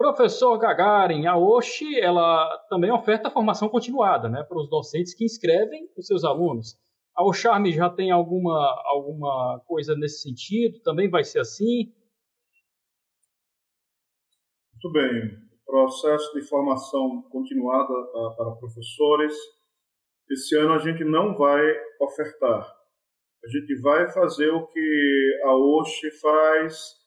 Professor 0.03 0.59
Gagarin, 0.59 1.27
a 1.27 1.38
OSHI, 1.38 2.01
ela 2.01 2.59
também 2.69 2.91
oferta 2.91 3.31
formação 3.31 3.69
continuada, 3.69 4.29
né, 4.29 4.43
para 4.43 4.59
os 4.59 4.69
docentes 4.69 5.15
que 5.15 5.25
inscrevem 5.25 5.88
os 5.97 6.09
seus 6.09 6.25
alunos. 6.25 6.77
A 7.15 7.25
Ocharme 7.25 7.71
já 7.71 7.88
tem 7.88 8.11
alguma, 8.11 8.83
alguma 8.87 9.62
coisa 9.65 9.95
nesse 9.95 10.23
sentido? 10.23 10.81
Também 10.83 11.09
vai 11.09 11.23
ser 11.23 11.38
assim? 11.38 11.95
Muito 14.73 14.93
bem. 14.93 15.38
Processo 15.65 16.33
de 16.35 16.49
formação 16.49 17.23
continuada 17.31 17.93
ah, 17.93 18.35
para 18.37 18.57
professores. 18.57 19.33
Esse 20.29 20.57
ano 20.57 20.73
a 20.73 20.79
gente 20.79 21.05
não 21.05 21.37
vai 21.38 21.62
ofertar. 22.01 22.75
A 23.45 23.49
gente 23.49 23.81
vai 23.81 24.11
fazer 24.11 24.51
o 24.51 24.67
que 24.67 25.41
a 25.45 25.55
OSHE 25.55 26.11
faz, 26.21 27.02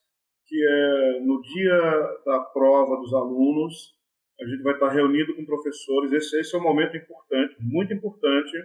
que 0.46 0.56
é 0.64 1.20
no 1.20 1.40
dia 1.42 2.18
da 2.24 2.40
prova 2.40 2.96
dos 2.96 3.12
alunos, 3.12 3.94
a 4.40 4.44
gente 4.44 4.62
vai 4.62 4.74
estar 4.74 4.88
reunido 4.88 5.34
com 5.34 5.44
professores. 5.44 6.12
Esse, 6.12 6.38
esse 6.40 6.54
é 6.54 6.58
um 6.58 6.62
momento 6.62 6.96
importante, 6.96 7.56
muito 7.60 7.92
importante, 7.92 8.56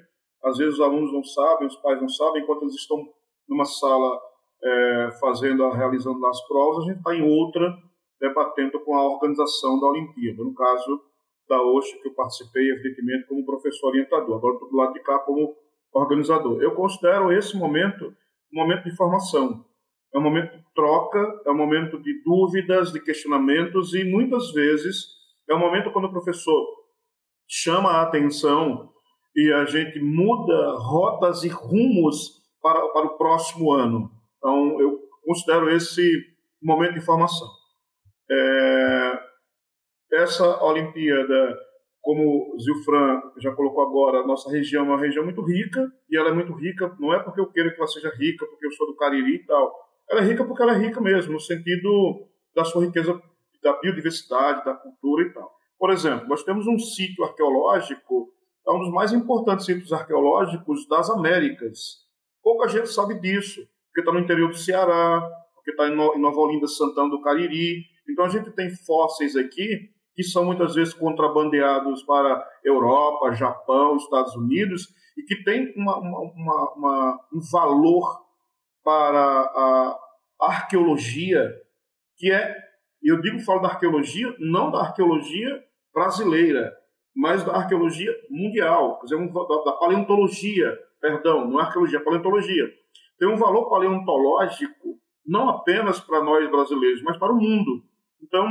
às 0.43 0.57
vezes 0.57 0.75
os 0.75 0.81
alunos 0.81 1.11
não 1.13 1.23
sabem, 1.23 1.67
os 1.67 1.75
pais 1.77 2.01
não 2.01 2.09
sabem, 2.09 2.41
enquanto 2.41 2.63
eles 2.63 2.75
estão 2.75 2.97
numa 3.47 3.65
sala 3.65 4.19
é, 4.63 5.09
fazendo, 5.19 5.69
realizando 5.69 6.25
as 6.25 6.47
provas, 6.47 6.83
a 6.83 6.87
gente 6.87 6.97
está 6.97 7.15
em 7.15 7.23
outra 7.23 7.75
debatendo 8.19 8.79
com 8.81 8.95
a 8.95 9.03
organização 9.03 9.79
da 9.79 9.87
Olimpíada. 9.87 10.43
No 10.43 10.53
caso 10.53 11.01
da 11.49 11.61
OSHA, 11.61 11.97
que 12.01 12.07
eu 12.07 12.13
participei, 12.13 12.71
evidentemente, 12.71 13.27
como 13.27 13.45
professor 13.45 13.89
orientador. 13.89 14.37
Agora 14.37 14.53
estou 14.53 14.69
do 14.69 14.77
lado 14.77 14.93
de 14.93 15.01
cá 15.01 15.19
como 15.19 15.55
organizador. 15.91 16.61
Eu 16.61 16.75
considero 16.75 17.31
esse 17.31 17.57
momento 17.57 18.15
um 18.53 18.59
momento 18.59 18.83
de 18.83 18.95
formação. 18.95 19.65
É 20.13 20.17
um 20.17 20.21
momento 20.21 20.57
de 20.57 20.63
troca, 20.73 21.41
é 21.45 21.51
um 21.51 21.57
momento 21.57 22.01
de 22.01 22.21
dúvidas, 22.23 22.91
de 22.91 23.01
questionamentos 23.01 23.93
e, 23.93 24.03
muitas 24.03 24.51
vezes, 24.51 25.05
é 25.49 25.55
um 25.55 25.59
momento 25.59 25.91
quando 25.91 26.05
o 26.05 26.11
professor 26.11 26.65
chama 27.47 27.91
a 27.91 28.01
atenção 28.03 28.89
e 29.35 29.51
a 29.53 29.65
gente 29.65 29.99
muda 29.99 30.75
rotas 30.77 31.43
e 31.43 31.47
rumos 31.47 32.41
para, 32.61 32.79
para 32.89 33.07
o 33.07 33.17
próximo 33.17 33.71
ano. 33.71 34.11
Então, 34.37 34.81
eu 34.81 34.99
considero 35.23 35.69
esse 35.69 36.25
momento 36.61 36.93
de 36.93 37.05
formação. 37.05 37.47
É, 38.29 39.19
essa 40.13 40.63
Olimpíada, 40.63 41.57
como 42.01 42.57
Zilfran 42.59 43.21
já 43.39 43.51
colocou 43.53 43.83
agora, 43.83 44.19
a 44.19 44.27
nossa 44.27 44.51
região 44.51 44.85
é 44.85 44.89
uma 44.89 44.99
região 44.99 45.23
muito 45.23 45.41
rica, 45.41 45.89
e 46.09 46.17
ela 46.17 46.29
é 46.29 46.33
muito 46.33 46.53
rica, 46.53 46.95
não 46.99 47.13
é 47.13 47.19
porque 47.19 47.39
eu 47.39 47.51
queira 47.51 47.71
que 47.71 47.77
ela 47.77 47.87
seja 47.87 48.09
rica, 48.15 48.45
porque 48.45 48.65
eu 48.65 48.71
sou 48.71 48.87
do 48.87 48.95
Cariri 48.95 49.35
e 49.35 49.45
tal. 49.45 49.90
Ela 50.09 50.21
é 50.21 50.23
rica 50.25 50.45
porque 50.45 50.63
ela 50.63 50.73
é 50.73 50.77
rica 50.77 50.99
mesmo, 50.99 51.33
no 51.33 51.39
sentido 51.39 52.27
da 52.55 52.63
sua 52.63 52.85
riqueza 52.85 53.21
da 53.63 53.79
biodiversidade, 53.79 54.65
da 54.65 54.73
cultura 54.73 55.23
e 55.23 55.33
tal. 55.33 55.51
Por 55.77 55.91
exemplo, 55.91 56.27
nós 56.27 56.43
temos 56.43 56.67
um 56.67 56.77
sítio 56.77 57.23
arqueológico 57.23 58.31
é 58.67 58.71
um 58.71 58.79
dos 58.79 58.91
mais 58.91 59.11
importantes 59.11 59.65
sítios 59.65 59.91
arqueológicos 59.91 60.87
das 60.87 61.09
Américas. 61.09 62.05
Pouca 62.43 62.67
gente 62.67 62.89
sabe 62.89 63.19
disso, 63.19 63.61
porque 63.87 64.01
está 64.01 64.11
no 64.11 64.19
interior 64.19 64.49
do 64.49 64.57
Ceará, 64.57 65.21
porque 65.55 65.71
está 65.71 65.87
em 65.87 65.95
Nova 65.95 66.39
Olinda, 66.39 66.67
Santana 66.67 67.09
do 67.09 67.21
Cariri. 67.21 67.83
Então 68.09 68.25
a 68.25 68.29
gente 68.29 68.51
tem 68.51 68.69
fósseis 68.69 69.35
aqui 69.35 69.89
que 70.13 70.23
são 70.23 70.45
muitas 70.45 70.75
vezes 70.75 70.93
contrabandeados 70.93 72.03
para 72.03 72.45
Europa, 72.63 73.33
Japão, 73.33 73.95
Estados 73.95 74.35
Unidos 74.35 74.87
e 75.17 75.23
que 75.23 75.43
tem 75.43 75.73
uma, 75.75 75.97
uma, 75.97 76.73
uma, 76.75 77.19
um 77.33 77.39
valor 77.51 78.21
para 78.83 79.19
a 79.19 79.99
arqueologia 80.39 81.49
que 82.17 82.31
é, 82.31 82.55
eu 83.01 83.19
digo 83.19 83.39
falo 83.39 83.61
da 83.61 83.69
arqueologia, 83.69 84.35
não 84.39 84.69
da 84.69 84.79
arqueologia 84.81 85.63
brasileira, 85.91 86.71
mas 87.15 87.43
da 87.43 87.55
arqueologia 87.55 88.15
mundial, 88.29 88.99
quer 88.99 89.05
dizer, 89.07 89.33
da, 89.33 89.73
paleontologia, 89.73 90.79
perdão, 91.01 91.47
não 91.47 91.59
é 91.59 91.63
arqueologia, 91.63 91.97
é 91.97 92.03
paleontologia. 92.03 92.71
Tem 93.17 93.27
um 93.27 93.37
valor 93.37 93.69
paleontológico 93.69 94.99
não 95.25 95.49
apenas 95.49 95.99
para 95.99 96.23
nós 96.23 96.49
brasileiros, 96.49 97.01
mas 97.03 97.17
para 97.17 97.33
o 97.33 97.39
mundo. 97.39 97.83
Então, 98.21 98.47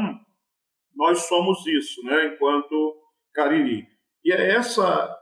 nós 0.97 1.27
somos 1.29 1.65
isso, 1.67 2.03
né, 2.05 2.27
enquanto 2.27 2.97
Cariri. 3.33 3.87
E 4.25 4.33
é 4.33 4.57
essa, 4.57 5.17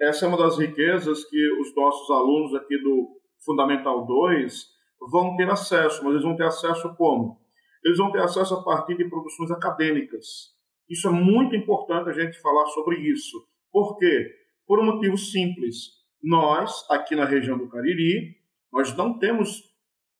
essa 0.00 0.24
é 0.24 0.28
uma 0.28 0.38
das 0.38 0.58
riquezas 0.58 1.24
que 1.24 1.60
os 1.60 1.74
nossos 1.74 2.10
alunos 2.10 2.54
aqui 2.54 2.76
do 2.78 3.20
Fundamental 3.44 4.06
2 4.06 4.74
vão 5.10 5.36
ter 5.36 5.48
acesso, 5.50 6.02
mas 6.02 6.12
eles 6.12 6.24
vão 6.24 6.36
ter 6.36 6.44
acesso 6.44 6.94
como? 6.96 7.38
Eles 7.84 7.98
vão 7.98 8.10
ter 8.10 8.20
acesso 8.20 8.54
a 8.54 8.62
partir 8.62 8.96
de 8.96 9.08
produções 9.08 9.50
acadêmicas. 9.50 10.54
Isso 10.88 11.08
é 11.08 11.10
muito 11.10 11.54
importante 11.54 12.08
a 12.08 12.12
gente 12.12 12.40
falar 12.40 12.66
sobre 12.66 12.96
isso. 12.96 13.46
Por 13.70 13.98
quê? 13.98 14.30
Por 14.66 14.80
um 14.80 14.84
motivo 14.84 15.16
simples. 15.16 16.04
Nós, 16.22 16.86
aqui 16.90 17.14
na 17.14 17.24
região 17.24 17.58
do 17.58 17.68
Cariri, 17.68 18.36
nós 18.72 18.96
não 18.96 19.18
temos 19.18 19.62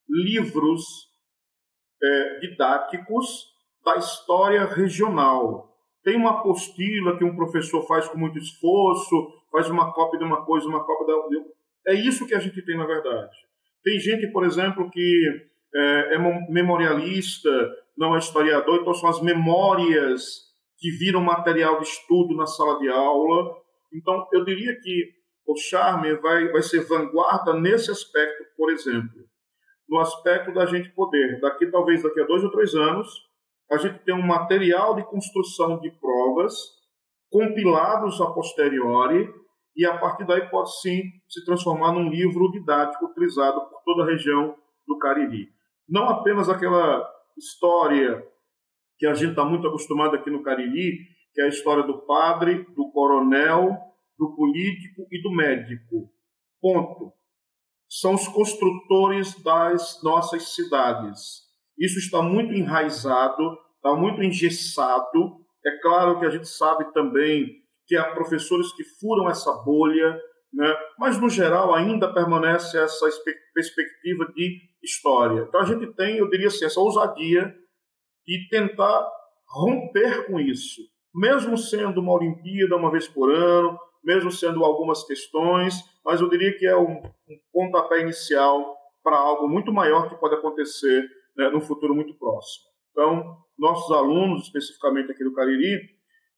livros 0.09 0.85
é, 2.03 2.39
didáticos 2.41 3.47
da 3.85 3.97
história 3.97 4.65
regional. 4.65 5.75
Tem 6.03 6.17
uma 6.17 6.41
apostila 6.41 7.17
que 7.17 7.25
um 7.25 7.35
professor 7.35 7.87
faz 7.87 8.07
com 8.09 8.19
muito 8.19 8.39
esforço, 8.39 9.15
faz 9.51 9.71
uma 9.71 9.93
cópia 9.93 10.19
de 10.19 10.25
uma 10.25 10.45
coisa, 10.45 10.69
uma 10.69 10.85
cópia 10.85 11.07
da. 11.07 11.55
É 11.87 11.95
isso 11.95 12.27
que 12.27 12.35
a 12.35 12.39
gente 12.39 12.65
tem, 12.65 12.77
na 12.77 12.87
verdade. 12.87 13.37
Tem 13.83 13.99
gente, 13.99 14.27
por 14.29 14.45
exemplo, 14.45 14.91
que 14.91 15.49
é, 15.75 16.15
é 16.15 16.19
memorialista, 16.49 17.51
não 17.97 18.15
é 18.15 18.19
historiador, 18.19 18.81
então 18.81 18.95
são 18.95 19.09
as 19.09 19.21
memórias 19.23 20.45
que 20.79 20.91
viram 20.91 21.21
material 21.21 21.79
de 21.79 21.87
estudo 21.87 22.35
na 22.35 22.47
sala 22.47 22.79
de 22.79 22.89
aula. 22.89 23.57
Então, 23.93 24.27
eu 24.33 24.45
diria 24.45 24.75
que 24.81 25.13
o 25.47 25.57
Charme 25.57 26.15
vai, 26.17 26.49
vai 26.49 26.63
ser 26.63 26.81
vanguarda 26.87 27.55
nesse 27.55 27.91
aspecto, 27.91 28.45
por 28.57 28.71
exemplo. 28.71 29.25
No 29.89 29.99
aspecto 29.99 30.53
da 30.53 30.65
gente 30.65 30.89
poder, 30.95 31.41
daqui 31.41 31.67
talvez 31.71 32.03
daqui 32.03 32.21
a 32.21 32.27
dois 32.27 32.43
ou 32.43 32.51
três 32.51 32.75
anos, 32.75 33.09
a 33.71 33.77
gente 33.77 33.99
ter 34.01 34.13
um 34.13 34.27
material 34.27 34.97
de 34.97 35.05
construção 35.05 35.79
de 35.81 35.91
provas 35.91 36.55
compilados 37.31 38.21
a 38.21 38.27
posteriori 38.31 39.29
e 39.77 39.85
a 39.85 39.99
partir 39.99 40.27
daí 40.27 40.49
pode 40.49 40.81
sim 40.81 41.03
se 41.29 41.45
transformar 41.45 41.93
num 41.93 42.09
livro 42.09 42.51
didático 42.51 43.07
utilizado 43.07 43.61
por 43.63 43.83
toda 43.85 44.05
a 44.05 44.07
região 44.07 44.57
do 44.87 44.99
Cariri. 44.99 45.49
Não 45.89 46.09
apenas 46.09 46.49
aquela 46.49 47.07
história 47.37 48.25
que 48.97 49.07
a 49.07 49.15
gente 49.15 49.31
está 49.31 49.45
muito 49.45 49.67
acostumado 49.67 50.15
aqui 50.15 50.31
no 50.31 50.43
Cariri, 50.43 50.99
que 51.33 51.41
é 51.41 51.45
a 51.45 51.49
história 51.49 51.83
do 51.83 51.99
padre, 52.07 52.65
do 52.75 52.91
coronel, 52.93 53.77
do 54.17 54.35
político 54.37 55.07
e 55.11 55.21
do 55.21 55.33
médico. 55.33 56.11
Ponto. 56.61 57.13
São 57.89 58.15
os 58.15 58.27
construtores 58.29 59.43
das 59.43 60.01
nossas 60.03 60.55
cidades. 60.55 61.43
Isso 61.79 61.99
está 61.99 62.23
muito 62.23 62.55
enraizado, 62.55 63.59
está 63.77 63.95
muito 63.95 64.23
engessado. 64.23 65.45
É 65.67 65.81
claro 65.83 66.21
que 66.21 66.27
a 66.27 66.31
gente 66.31 66.49
sabe 66.49 66.93
também 66.93 67.64
que 67.87 67.97
há 67.97 68.13
professores 68.13 68.73
que 68.73 68.85
furam 69.01 69.29
essa 69.29 69.53
bolha, 69.65 70.19
né? 70.53 70.77
mas 70.99 71.21
no 71.21 71.29
geral 71.29 71.75
ainda 71.75 72.13
permanece 72.13 72.79
essa 72.79 73.07
perspectiva 73.55 74.27
de 74.35 74.61
história. 74.83 75.45
Então 75.49 75.61
a 75.61 75.65
gente 75.65 75.87
tem, 75.95 76.19
eu 76.19 76.29
diria 76.29 76.49
assim, 76.49 76.65
essa 76.65 76.81
ousadia 76.81 77.55
e 78.27 78.49
tentar 78.49 79.07
romper 79.49 80.27
com 80.27 80.41
isso, 80.41 80.81
mesmo 81.15 81.57
sendo 81.57 82.01
uma 82.01 82.15
Olimpíada 82.15 82.77
uma 82.77 82.91
vez 82.91 83.07
por 83.07 83.33
ano, 83.33 83.79
mesmo 84.03 84.31
sendo 84.31 84.65
algumas 84.65 85.05
questões, 85.05 85.75
mas 86.05 86.21
eu 86.21 86.29
diria 86.29 86.57
que 86.57 86.67
é 86.67 86.77
um, 86.77 87.03
um 87.29 87.39
pontapé 87.53 88.01
inicial 88.01 88.77
para 89.03 89.17
algo 89.17 89.49
muito 89.49 89.73
maior 89.73 90.09
que 90.09 90.17
pode 90.17 90.35
acontecer 90.35 91.07
né, 91.37 91.49
no 91.51 91.61
futuro 91.61 91.95
muito 91.95 92.15
próximo. 92.15 92.65
Então, 92.91 93.37
nossos 93.59 93.91
alunos, 93.95 94.45
especificamente 94.45 95.11
aqui 95.11 95.25
do 95.25 95.35
Cariri, 95.35 95.94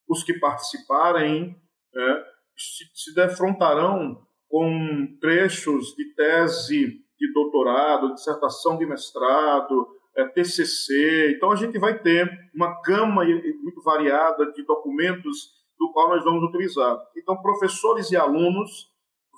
os 0.08 0.22
que 0.22 0.34
participarem, 0.38 1.56
né, 1.94 2.24
se, 2.56 2.84
se 2.94 3.14
defrontarão 3.14 4.26
com 4.48 5.18
trechos 5.20 5.94
de 5.96 6.14
tese 6.14 7.04
de 7.18 7.32
doutorado, 7.32 8.14
dissertação 8.14 8.76
de 8.78 8.86
mestrado, 8.86 9.86
é, 10.16 10.24
TCC. 10.28 11.34
Então, 11.36 11.50
a 11.50 11.56
gente 11.56 11.78
vai 11.78 11.98
ter 11.98 12.28
uma 12.54 12.80
gama 12.82 13.24
muito 13.24 13.82
variada 13.82 14.52
de 14.52 14.62
documentos 14.64 15.56
do 15.78 15.92
qual 15.92 16.08
nós 16.10 16.24
vamos 16.24 16.42
utilizar. 16.48 16.98
Então, 17.16 17.40
professores 17.42 18.10
e 18.10 18.16
alunos 18.16 18.90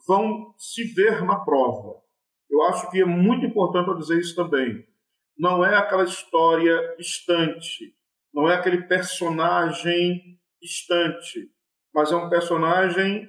vão 0.07 0.54
se 0.57 0.85
ver 0.94 1.24
na 1.24 1.37
prova. 1.40 2.00
Eu 2.50 2.62
acho 2.64 2.90
que 2.90 3.00
é 3.00 3.04
muito 3.04 3.44
importante 3.44 3.88
eu 3.88 3.96
dizer 3.96 4.18
isso 4.18 4.35
também. 4.35 4.85
Não 5.37 5.64
é 5.64 5.76
aquela 5.76 6.04
história 6.04 6.96
distante, 6.96 7.94
não 8.33 8.48
é 8.48 8.54
aquele 8.54 8.83
personagem 8.83 10.38
distante, 10.61 11.51
mas 11.94 12.12
é 12.12 12.16
um 12.16 12.29
personagem 12.29 13.29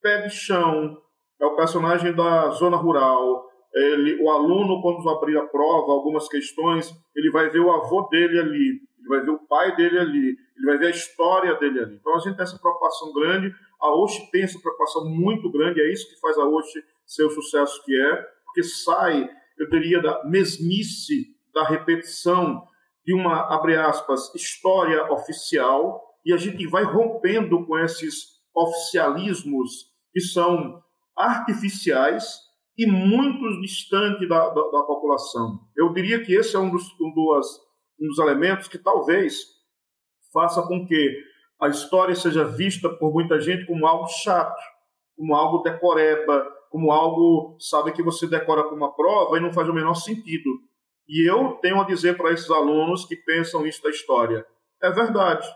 pé 0.00 0.22
de 0.22 0.30
chão, 0.30 0.96
é 1.40 1.46
o 1.46 1.56
personagem 1.56 2.14
da 2.14 2.50
zona 2.50 2.76
rural. 2.76 3.46
Ele, 3.74 4.22
o 4.22 4.30
aluno, 4.30 4.80
quando 4.80 5.08
abrir 5.08 5.36
a 5.36 5.46
prova, 5.46 5.92
algumas 5.92 6.28
questões, 6.28 6.90
ele 7.14 7.30
vai 7.30 7.50
ver 7.50 7.60
o 7.60 7.70
avô 7.70 8.08
dele 8.10 8.38
ali, 8.38 8.80
ele 8.98 9.08
vai 9.08 9.20
ver 9.20 9.30
o 9.30 9.46
pai 9.46 9.76
dele 9.76 9.98
ali, 9.98 10.36
ele 10.56 10.66
vai 10.66 10.78
ver 10.78 10.86
a 10.86 10.90
história 10.90 11.54
dele 11.56 11.80
ali. 11.80 11.96
Então 11.96 12.14
a 12.14 12.18
gente 12.18 12.36
tem 12.36 12.42
essa 12.42 12.58
preocupação 12.58 13.12
grande, 13.12 13.54
a 13.80 13.94
OSH 13.94 14.30
tem 14.30 14.42
essa 14.42 14.58
preocupação 14.58 15.08
muito 15.08 15.50
grande, 15.50 15.80
é 15.80 15.92
isso 15.92 16.08
que 16.08 16.20
faz 16.20 16.36
a 16.38 16.44
OSH 16.44 16.82
ser 17.06 17.24
o 17.24 17.30
sucesso 17.30 17.82
que 17.84 18.00
é, 18.00 18.16
porque 18.44 18.62
sai, 18.62 19.28
eu 19.58 19.68
diria, 19.68 20.00
da 20.00 20.24
mesmice, 20.24 21.36
da 21.54 21.64
repetição 21.64 22.62
de 23.08 23.14
uma, 23.14 23.54
abre 23.54 23.74
aspas, 23.74 24.34
história 24.34 25.10
oficial, 25.10 25.98
e 26.26 26.34
a 26.34 26.36
gente 26.36 26.66
vai 26.66 26.84
rompendo 26.84 27.64
com 27.64 27.78
esses 27.78 28.38
oficialismos 28.54 29.86
que 30.12 30.20
são 30.20 30.82
artificiais 31.16 32.34
e 32.76 32.86
muito 32.86 33.62
distantes 33.62 34.28
da, 34.28 34.50
da, 34.50 34.60
da 34.62 34.82
população. 34.82 35.58
Eu 35.74 35.90
diria 35.94 36.22
que 36.22 36.34
esse 36.34 36.54
é 36.54 36.58
um 36.58 36.70
dos, 36.70 36.84
um, 37.00 37.08
um 37.08 38.08
dos 38.08 38.18
elementos 38.18 38.68
que 38.68 38.76
talvez 38.76 39.38
faça 40.30 40.60
com 40.60 40.86
que 40.86 41.16
a 41.62 41.68
história 41.68 42.14
seja 42.14 42.44
vista 42.44 42.90
por 42.90 43.10
muita 43.10 43.40
gente 43.40 43.64
como 43.64 43.86
algo 43.86 44.06
chato, 44.06 44.60
como 45.16 45.34
algo 45.34 45.62
decoreba, 45.62 46.46
como 46.70 46.92
algo, 46.92 47.56
sabe, 47.58 47.90
que 47.92 48.02
você 48.02 48.26
decora 48.26 48.64
para 48.64 48.76
uma 48.76 48.94
prova 48.94 49.38
e 49.38 49.40
não 49.40 49.50
faz 49.50 49.66
o 49.66 49.72
menor 49.72 49.94
sentido. 49.94 50.67
E 51.08 51.28
eu 51.28 51.58
tenho 51.62 51.80
a 51.80 51.84
dizer 51.84 52.16
para 52.16 52.32
esses 52.32 52.50
alunos 52.50 53.04
que 53.06 53.16
pensam 53.16 53.66
isso 53.66 53.82
da 53.82 53.90
história: 53.90 54.46
é 54.82 54.90
verdade. 54.90 55.48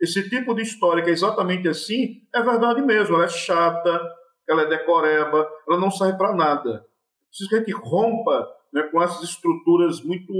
Esse 0.00 0.28
tipo 0.28 0.54
de 0.54 0.62
história 0.62 1.02
que 1.02 1.10
é 1.10 1.12
exatamente 1.12 1.66
assim, 1.68 2.22
é 2.34 2.42
verdade 2.42 2.82
mesmo. 2.82 3.16
Ela 3.16 3.24
é 3.24 3.28
chata, 3.28 4.00
ela 4.48 4.62
é 4.62 4.66
decoreba, 4.66 5.48
ela 5.66 5.78
não 5.78 5.90
serve 5.90 6.16
para 6.16 6.34
nada. 6.34 6.86
Precisa 7.28 7.48
que 7.48 7.56
a 7.56 7.58
gente 7.58 7.72
rompa 7.72 8.48
né, 8.72 8.82
com 8.84 9.02
essas 9.02 9.22
estruturas 9.22 10.00
muito, 10.02 10.32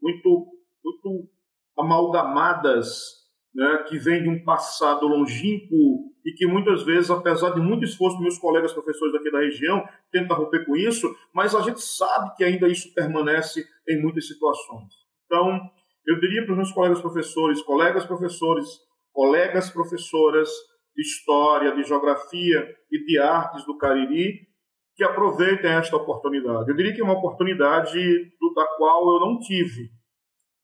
muito, 0.00 0.46
muito 0.84 1.28
amalgamadas 1.76 3.21
né, 3.54 3.84
que 3.88 3.98
vem 3.98 4.22
de 4.22 4.28
um 4.28 4.42
passado 4.44 5.06
longínquo 5.06 6.12
e 6.24 6.32
que 6.32 6.46
muitas 6.46 6.82
vezes, 6.84 7.10
apesar 7.10 7.50
de 7.50 7.60
muito 7.60 7.84
esforço 7.84 8.16
dos 8.16 8.24
meus 8.24 8.38
colegas 8.38 8.72
professores 8.72 9.12
daqui 9.12 9.30
da 9.30 9.40
região, 9.40 9.86
tenta 10.10 10.34
romper 10.34 10.64
com 10.64 10.76
isso, 10.76 11.14
mas 11.34 11.54
a 11.54 11.60
gente 11.60 11.80
sabe 11.80 12.34
que 12.36 12.44
ainda 12.44 12.68
isso 12.68 12.92
permanece 12.94 13.64
em 13.88 14.00
muitas 14.00 14.26
situações. 14.26 14.94
Então, 15.26 15.60
eu 16.06 16.18
diria 16.20 16.44
para 16.44 16.52
os 16.52 16.56
meus 16.56 16.72
colegas 16.72 17.00
professores, 17.00 17.62
colegas 17.62 18.06
professores, 18.06 18.66
colegas 19.12 19.70
professoras 19.70 20.48
de 20.94 21.02
História, 21.02 21.74
de 21.74 21.82
Geografia 21.82 22.68
e 22.90 23.04
de 23.04 23.18
Artes 23.18 23.64
do 23.64 23.76
Cariri, 23.76 24.46
que 24.94 25.04
aproveitem 25.04 25.70
esta 25.70 25.96
oportunidade. 25.96 26.70
Eu 26.70 26.76
diria 26.76 26.94
que 26.94 27.00
é 27.00 27.04
uma 27.04 27.18
oportunidade 27.18 27.98
do, 28.38 28.52
da 28.54 28.66
qual 28.76 29.14
eu 29.14 29.20
não 29.20 29.38
tive, 29.38 29.90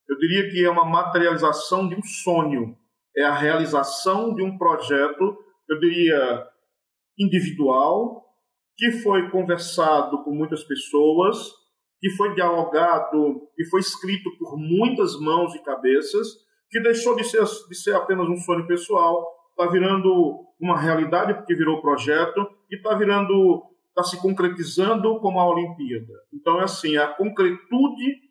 eu 0.09 0.17
diria 0.17 0.49
que 0.49 0.65
é 0.65 0.69
uma 0.69 0.85
materialização 0.85 1.87
de 1.87 1.95
um 1.95 2.01
sonho, 2.01 2.75
é 3.19 3.25
a 3.25 3.35
realização 3.35 4.33
de 4.33 4.41
um 4.41 4.57
projeto, 4.57 5.37
eu 5.69 5.79
diria, 5.79 6.47
individual, 7.17 8.25
que 8.77 8.91
foi 8.91 9.29
conversado 9.29 10.23
com 10.23 10.31
muitas 10.31 10.63
pessoas, 10.63 11.37
que 11.99 12.09
foi 12.11 12.33
dialogado 12.33 13.41
e 13.57 13.65
foi 13.65 13.81
escrito 13.81 14.29
por 14.37 14.57
muitas 14.57 15.19
mãos 15.19 15.53
e 15.53 15.61
cabeças, 15.61 16.27
que 16.69 16.79
deixou 16.81 17.13
de 17.17 17.25
ser, 17.25 17.43
de 17.43 17.75
ser 17.75 17.93
apenas 17.93 18.29
um 18.29 18.37
sonho 18.37 18.65
pessoal, 18.65 19.27
está 19.49 19.69
virando 19.69 20.45
uma 20.57 20.79
realidade 20.79 21.33
porque 21.33 21.55
virou 21.55 21.81
projeto 21.81 22.47
e 22.71 22.77
está 22.77 22.95
virando, 22.95 23.63
está 23.89 24.03
se 24.03 24.21
concretizando 24.21 25.19
como 25.19 25.41
a 25.41 25.49
Olimpíada. 25.49 26.13
Então 26.33 26.61
é 26.61 26.63
assim, 26.63 26.95
a 26.95 27.07
concretude 27.07 28.29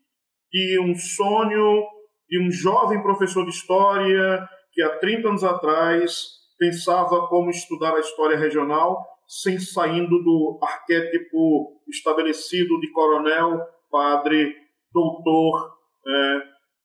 de 0.51 0.81
um 0.81 0.95
sonho 0.95 1.85
de 2.27 2.41
um 2.41 2.51
jovem 2.51 3.03
professor 3.03 3.45
de 3.45 3.51
história 3.51 4.49
que 4.79 4.83
há 4.85 4.97
30 4.97 5.29
anos 5.29 5.43
atrás 5.43 6.39
pensava 6.57 7.27
como 7.27 7.51
estudar 7.51 7.97
a 7.97 7.99
história 7.99 8.39
regional 8.39 9.05
sem 9.27 9.59
saindo 9.59 10.23
do 10.23 10.57
arquétipo 10.63 11.83
estabelecido 11.89 12.79
de 12.79 12.89
coronel, 12.93 13.61
padre, 13.91 14.55
doutor 14.93 15.75
é, 16.07 16.43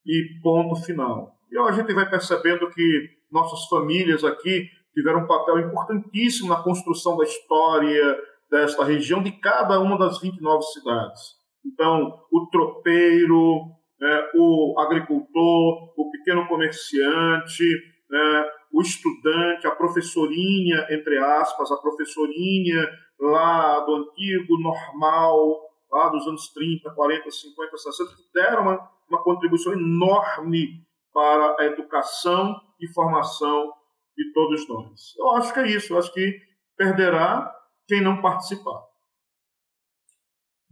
e 0.07 0.39
ponto 0.41 0.81
final. 0.81 1.35
E 1.51 1.59
a 1.59 1.71
gente 1.71 1.93
vai 1.93 2.09
percebendo 2.09 2.67
que 2.71 3.09
nossas 3.31 3.67
famílias 3.67 4.23
aqui 4.23 4.67
tiveram 4.95 5.25
um 5.25 5.27
papel 5.27 5.59
importantíssimo 5.59 6.49
na 6.49 6.63
construção 6.63 7.15
da 7.15 7.25
história 7.25 8.19
desta 8.49 8.83
região, 8.83 9.21
de 9.21 9.33
cada 9.33 9.79
uma 9.79 9.99
das 9.99 10.19
29 10.19 10.63
cidades. 10.63 11.21
Então, 11.63 12.19
o 12.31 12.47
tropeiro, 12.47 13.67
né, 14.03 14.29
o 14.35 14.77
agricultor, 14.79 15.93
o 15.95 16.11
pequeno 16.11 16.45
comerciante, 16.49 17.63
né, 18.09 18.45
o 18.73 18.81
estudante, 18.81 19.65
a 19.65 19.71
professorinha, 19.71 20.85
entre 20.89 21.17
aspas, 21.17 21.71
a 21.71 21.77
professorinha 21.77 22.85
lá 23.17 23.79
do 23.79 23.95
antigo 23.95 24.59
normal, 24.59 25.57
lá 25.89 26.09
dos 26.09 26.27
anos 26.27 26.51
30, 26.51 26.91
40, 26.91 27.31
50, 27.31 27.77
60, 27.77 28.15
que 28.17 28.23
deram 28.33 28.63
uma, 28.63 28.91
uma 29.07 29.23
contribuição 29.23 29.71
enorme 29.71 30.83
para 31.13 31.55
a 31.59 31.65
educação 31.67 32.59
e 32.81 32.87
formação 32.89 33.71
de 34.17 34.33
todos 34.33 34.67
nós. 34.67 35.13
Eu 35.17 35.31
acho 35.31 35.53
que 35.53 35.59
é 35.61 35.67
isso, 35.67 35.93
eu 35.93 35.97
acho 35.97 36.13
que 36.13 36.41
perderá 36.75 37.55
quem 37.87 38.01
não 38.01 38.21
participar. 38.21 38.83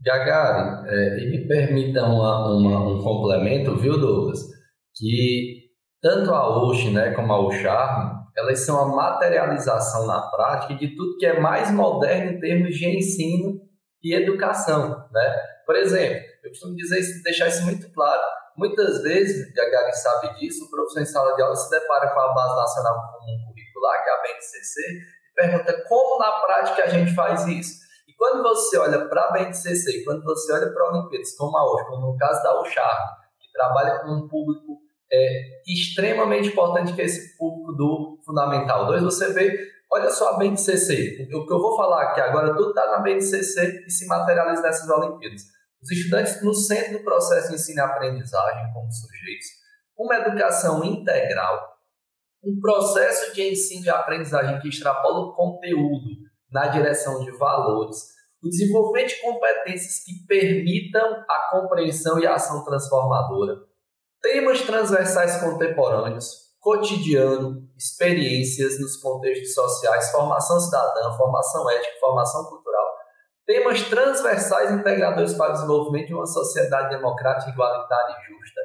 Gagari, 0.04 0.90
é, 0.90 1.20
e 1.20 1.30
me 1.30 1.48
permita 1.48 2.04
uma, 2.04 2.50
uma, 2.56 2.90
um 2.90 3.04
complemento, 3.04 3.78
viu, 3.78 4.00
Douglas? 4.00 4.40
Que 4.96 5.70
tanto 6.02 6.34
a 6.34 6.64
UX 6.64 6.92
né, 6.92 7.12
como 7.12 7.32
a 7.32 7.48
UCharme, 7.48 8.22
elas 8.36 8.60
são 8.62 8.80
a 8.80 8.96
materialização 8.96 10.08
na 10.08 10.22
prática 10.32 10.76
de 10.76 10.96
tudo 10.96 11.18
que 11.18 11.26
é 11.26 11.40
mais 11.40 11.70
moderno 11.72 12.32
em 12.32 12.40
termos 12.40 12.76
de 12.76 12.88
ensino 12.88 13.60
e 14.04 14.16
educação. 14.16 15.08
Né? 15.12 15.40
Por 15.66 15.76
exemplo, 15.76 16.24
eu 16.44 16.50
costumo 16.50 16.76
dizer 16.76 17.02
deixar 17.24 17.48
isso 17.48 17.64
muito 17.64 17.92
claro. 17.94 18.22
Muitas 18.58 19.04
vezes, 19.04 19.54
Gagari 19.54 19.94
sabe 19.94 20.40
disso, 20.40 20.66
o 20.66 20.70
professor 20.70 21.02
em 21.02 21.06
sala 21.06 21.36
de 21.36 21.42
aula 21.42 21.56
se 21.56 21.70
depara 21.70 22.10
com 22.10 22.20
a 22.20 22.34
Base 22.34 22.56
Nacional 22.56 22.96
Comum 23.14 23.46
Curricular, 23.48 24.04
que 24.04 24.10
é 24.10 24.14
a 24.14 24.22
BNCC, 24.22 24.82
e 24.82 25.34
pergunta 25.36 25.86
como 25.88 26.20
na 26.20 26.32
prática 26.42 26.84
a 26.86 26.90
gente 26.90 27.14
faz 27.14 27.46
isso. 27.48 27.91
Quando 28.22 28.44
você 28.44 28.78
olha 28.78 29.10
para 29.10 29.30
a 29.30 29.32
BNCC, 29.32 30.04
quando 30.04 30.24
você 30.24 30.54
olha 30.54 30.72
para 30.72 30.86
a 30.86 30.92
Olimpíadas, 30.92 31.36
como 31.36 31.58
a 31.58 31.86
como 31.88 32.12
no 32.12 32.18
caso 32.18 32.44
da 32.44 32.62
UCHAR, 32.62 33.18
que 33.40 33.52
trabalha 33.52 33.98
com 34.02 34.12
um 34.12 34.28
público 34.28 34.78
é, 35.12 35.64
extremamente 35.66 36.50
importante, 36.50 36.94
que 36.94 37.02
é 37.02 37.06
esse 37.06 37.36
público 37.36 37.74
do 37.74 38.20
Fundamental 38.24 38.86
2, 38.86 39.02
você 39.02 39.34
vê, 39.34 39.68
olha 39.92 40.12
só 40.12 40.36
a 40.36 40.38
BNCC, 40.38 41.30
o 41.34 41.48
que 41.48 41.52
eu 41.52 41.60
vou 41.60 41.76
falar 41.76 42.12
aqui 42.12 42.22
agora, 42.22 42.56
tudo 42.56 42.70
está 42.70 42.92
na 42.92 43.00
BNCC 43.00 43.86
e 43.88 43.90
se 43.90 44.06
materializa 44.06 44.62
nessas 44.62 44.88
Olimpíadas. 44.88 45.42
Os 45.82 45.92
estudantes 45.92 46.44
no 46.44 46.54
centro 46.54 47.00
do 47.00 47.04
processo 47.04 47.48
de 47.48 47.56
ensino 47.56 47.80
e 47.80 47.82
aprendizagem 47.82 48.72
como 48.72 48.92
sujeitos, 48.92 49.48
uma 49.98 50.18
educação 50.18 50.84
integral, 50.84 51.76
um 52.44 52.60
processo 52.62 53.34
de 53.34 53.50
ensino 53.50 53.88
e 53.88 53.90
aprendizagem 53.90 54.60
que 54.60 54.70
extrapola 54.70 55.22
o 55.22 55.34
conteúdo 55.34 56.30
na 56.52 56.68
direção 56.68 57.24
de 57.24 57.32
valores, 57.32 58.12
o 58.44 58.50
desenvolvimento 58.50 59.10
de 59.10 59.22
competências 59.22 60.04
que 60.04 60.26
permitam 60.28 61.24
a 61.30 61.50
compreensão 61.52 62.20
e 62.20 62.26
a 62.26 62.36
ação 62.36 62.64
transformadora, 62.64 63.56
temas 64.22 64.62
transversais 64.62 65.42
contemporâneos, 65.42 66.52
cotidiano, 66.60 67.68
experiências 67.78 68.80
nos 68.80 68.98
contextos 68.98 69.54
sociais, 69.54 70.12
formação 70.12 70.60
cidadã, 70.60 71.12
formação 71.18 71.70
ética, 71.70 72.00
formação 72.00 72.46
cultural, 72.46 72.86
temas 73.46 73.82
transversais 73.84 74.72
integradores 74.72 75.34
para 75.34 75.52
o 75.52 75.54
desenvolvimento 75.54 76.08
de 76.08 76.14
uma 76.14 76.26
sociedade 76.26 76.96
democrática, 76.96 77.52
igualitária 77.52 78.16
e 78.16 78.28
justa, 78.28 78.62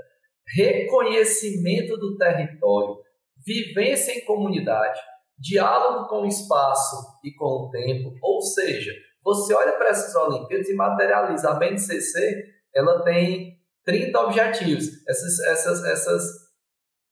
reconhecimento 0.55 1.97
do 1.97 2.17
território, 2.17 2.99
vivência 3.45 4.13
em 4.13 4.25
comunidade, 4.25 5.01
diálogo 5.39 6.09
com 6.09 6.23
o 6.23 6.27
espaço 6.27 6.97
e 7.23 7.33
com 7.35 7.45
o 7.45 7.71
tempo, 7.71 8.15
ou 8.23 8.41
seja, 8.41 8.93
você 9.23 9.53
olha 9.55 9.73
para 9.73 9.89
essas 9.89 10.15
Olimpíadas 10.15 10.69
e 10.69 10.75
materializa. 10.75 11.51
A 11.51 11.55
BNCC 11.55 12.45
ela 12.75 13.03
tem 13.03 13.59
30 13.85 14.21
objetivos. 14.21 14.85
Essas, 15.09 15.41
essas, 15.41 15.85
essas 15.85 16.23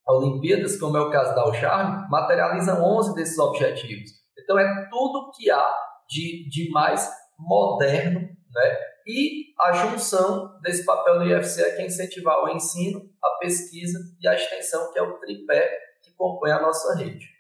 Olimpíadas, 0.06 0.78
como 0.78 0.96
é 0.96 1.00
o 1.00 1.10
caso 1.10 1.34
da 1.34 1.48
UCHARM, 1.48 2.08
materializam 2.08 2.82
11 2.82 3.14
desses 3.14 3.38
objetivos. 3.38 4.10
Então 4.38 4.58
é 4.58 4.88
tudo 4.90 5.32
que 5.34 5.50
há 5.50 5.74
de, 6.08 6.48
de 6.48 6.70
mais 6.70 7.10
moderno, 7.38 8.20
né? 8.20 8.76
E 9.06 9.52
a 9.60 9.72
junção 9.72 10.58
desse 10.62 10.84
papel 10.84 11.18
do 11.18 11.24
IFCE 11.24 11.62
é 11.62 11.70
que 11.72 11.82
é 11.82 11.86
incentivar 11.86 12.42
o 12.42 12.48
ensino, 12.48 13.02
a 13.22 13.30
pesquisa 13.38 13.98
e 14.20 14.28
a 14.28 14.34
extensão, 14.34 14.92
que 14.92 14.98
é 14.98 15.02
o 15.02 15.18
tripé 15.18 15.78
que 16.02 16.12
compõe 16.14 16.50
a 16.50 16.62
nossa 16.62 16.94
rede. 16.96 17.33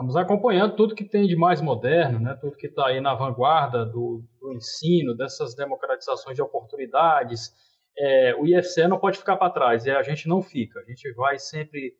Estamos 0.00 0.16
acompanhando 0.16 0.76
tudo 0.76 0.94
que 0.94 1.04
tem 1.04 1.26
de 1.26 1.36
mais 1.36 1.60
moderno, 1.60 2.18
né? 2.18 2.34
tudo 2.40 2.56
que 2.56 2.68
está 2.68 2.86
aí 2.86 3.02
na 3.02 3.14
vanguarda 3.14 3.84
do, 3.84 4.24
do, 4.40 4.54
ensino, 4.54 5.14
dessas 5.14 5.54
democratizações 5.54 6.34
de 6.34 6.40
oportunidades. 6.40 7.52
É, 7.98 8.34
o 8.34 8.46
IFCE 8.46 8.88
não 8.88 8.98
pode 8.98 9.18
ficar 9.18 9.36
para 9.36 9.52
trás, 9.52 9.86
é, 9.86 9.94
a 9.94 10.02
gente 10.02 10.26
não 10.26 10.40
fica, 10.40 10.80
a 10.80 10.84
gente 10.84 11.12
vai 11.12 11.38
sempre 11.38 11.92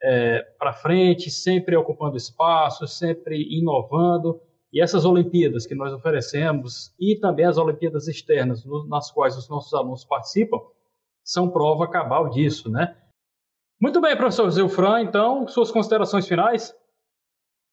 é, 0.00 0.42
para 0.60 0.72
frente, 0.72 1.28
sempre 1.28 1.74
ocupando 1.74 2.16
espaço, 2.16 2.86
sempre 2.86 3.42
inovando. 3.58 4.40
E 4.72 4.80
essas 4.80 5.04
Olimpíadas 5.04 5.66
que 5.66 5.74
nós 5.74 5.92
oferecemos 5.92 6.94
e 7.00 7.18
também 7.18 7.46
as 7.46 7.58
Olimpíadas 7.58 8.06
externas, 8.06 8.64
nas 8.88 9.10
quais 9.10 9.36
os 9.36 9.48
nossos 9.48 9.74
alunos 9.74 10.04
participam, 10.04 10.58
são 11.24 11.50
prova 11.50 11.90
cabal 11.90 12.30
disso, 12.30 12.70
né? 12.70 12.96
Muito 13.80 14.00
bem, 14.00 14.16
professor 14.16 14.48
Zilfran, 14.50 15.00
então, 15.00 15.48
suas 15.48 15.72
considerações 15.72 16.28
finais? 16.28 16.78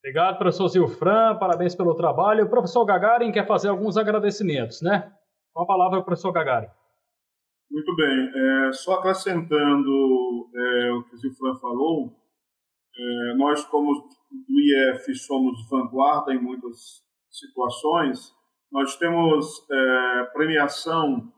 Obrigado, 0.00 0.36
professor 0.36 0.68
Zilfran, 0.68 1.38
parabéns 1.38 1.74
pelo 1.74 1.94
trabalho. 1.94 2.44
O 2.44 2.50
professor 2.50 2.84
Gagarin 2.84 3.32
quer 3.32 3.46
fazer 3.46 3.68
alguns 3.68 3.96
agradecimentos, 3.96 4.82
né? 4.82 5.10
Com 5.54 5.62
a 5.62 5.66
palavra, 5.66 6.02
professor 6.02 6.30
Gagarin. 6.30 6.68
Muito 7.70 7.96
bem. 7.96 8.30
É, 8.36 8.72
só 8.72 8.94
acrescentando 8.94 10.50
é, 10.54 10.92
o 10.92 11.04
que 11.04 11.14
o 11.14 11.18
Zilfran 11.18 11.54
falou, 11.56 12.12
é, 12.96 13.34
nós, 13.36 13.64
como 13.64 13.94
do 13.94 14.92
IF, 14.92 15.14
somos 15.14 15.66
vanguarda 15.70 16.34
em 16.34 16.42
muitas 16.42 17.02
situações. 17.30 18.34
Nós 18.74 18.96
temos 18.96 19.64
é, 19.70 20.24
premiação 20.32 21.32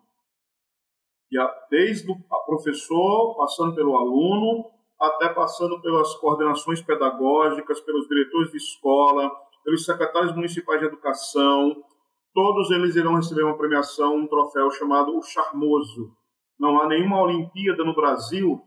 desde 1.71 2.11
o 2.11 2.17
professor, 2.47 3.37
passando 3.37 3.75
pelo 3.75 3.95
aluno, 3.95 4.71
até 4.99 5.29
passando 5.29 5.79
pelas 5.83 6.15
coordenações 6.15 6.81
pedagógicas, 6.81 7.79
pelos 7.83 8.09
diretores 8.09 8.53
de 8.53 8.57
escola, 8.57 9.31
pelos 9.63 9.85
secretários 9.85 10.35
municipais 10.35 10.81
de 10.81 10.87
educação, 10.87 11.77
todos 12.33 12.71
eles 12.71 12.97
irão 12.97 13.17
receber 13.17 13.43
uma 13.43 13.59
premiação, 13.59 14.17
um 14.17 14.27
troféu 14.27 14.71
chamado 14.71 15.15
o 15.15 15.23
Charmoso. 15.23 16.17
Não 16.59 16.81
há 16.81 16.89
nenhuma 16.89 17.21
Olimpíada 17.21 17.85
no 17.85 17.95
Brasil 17.95 18.59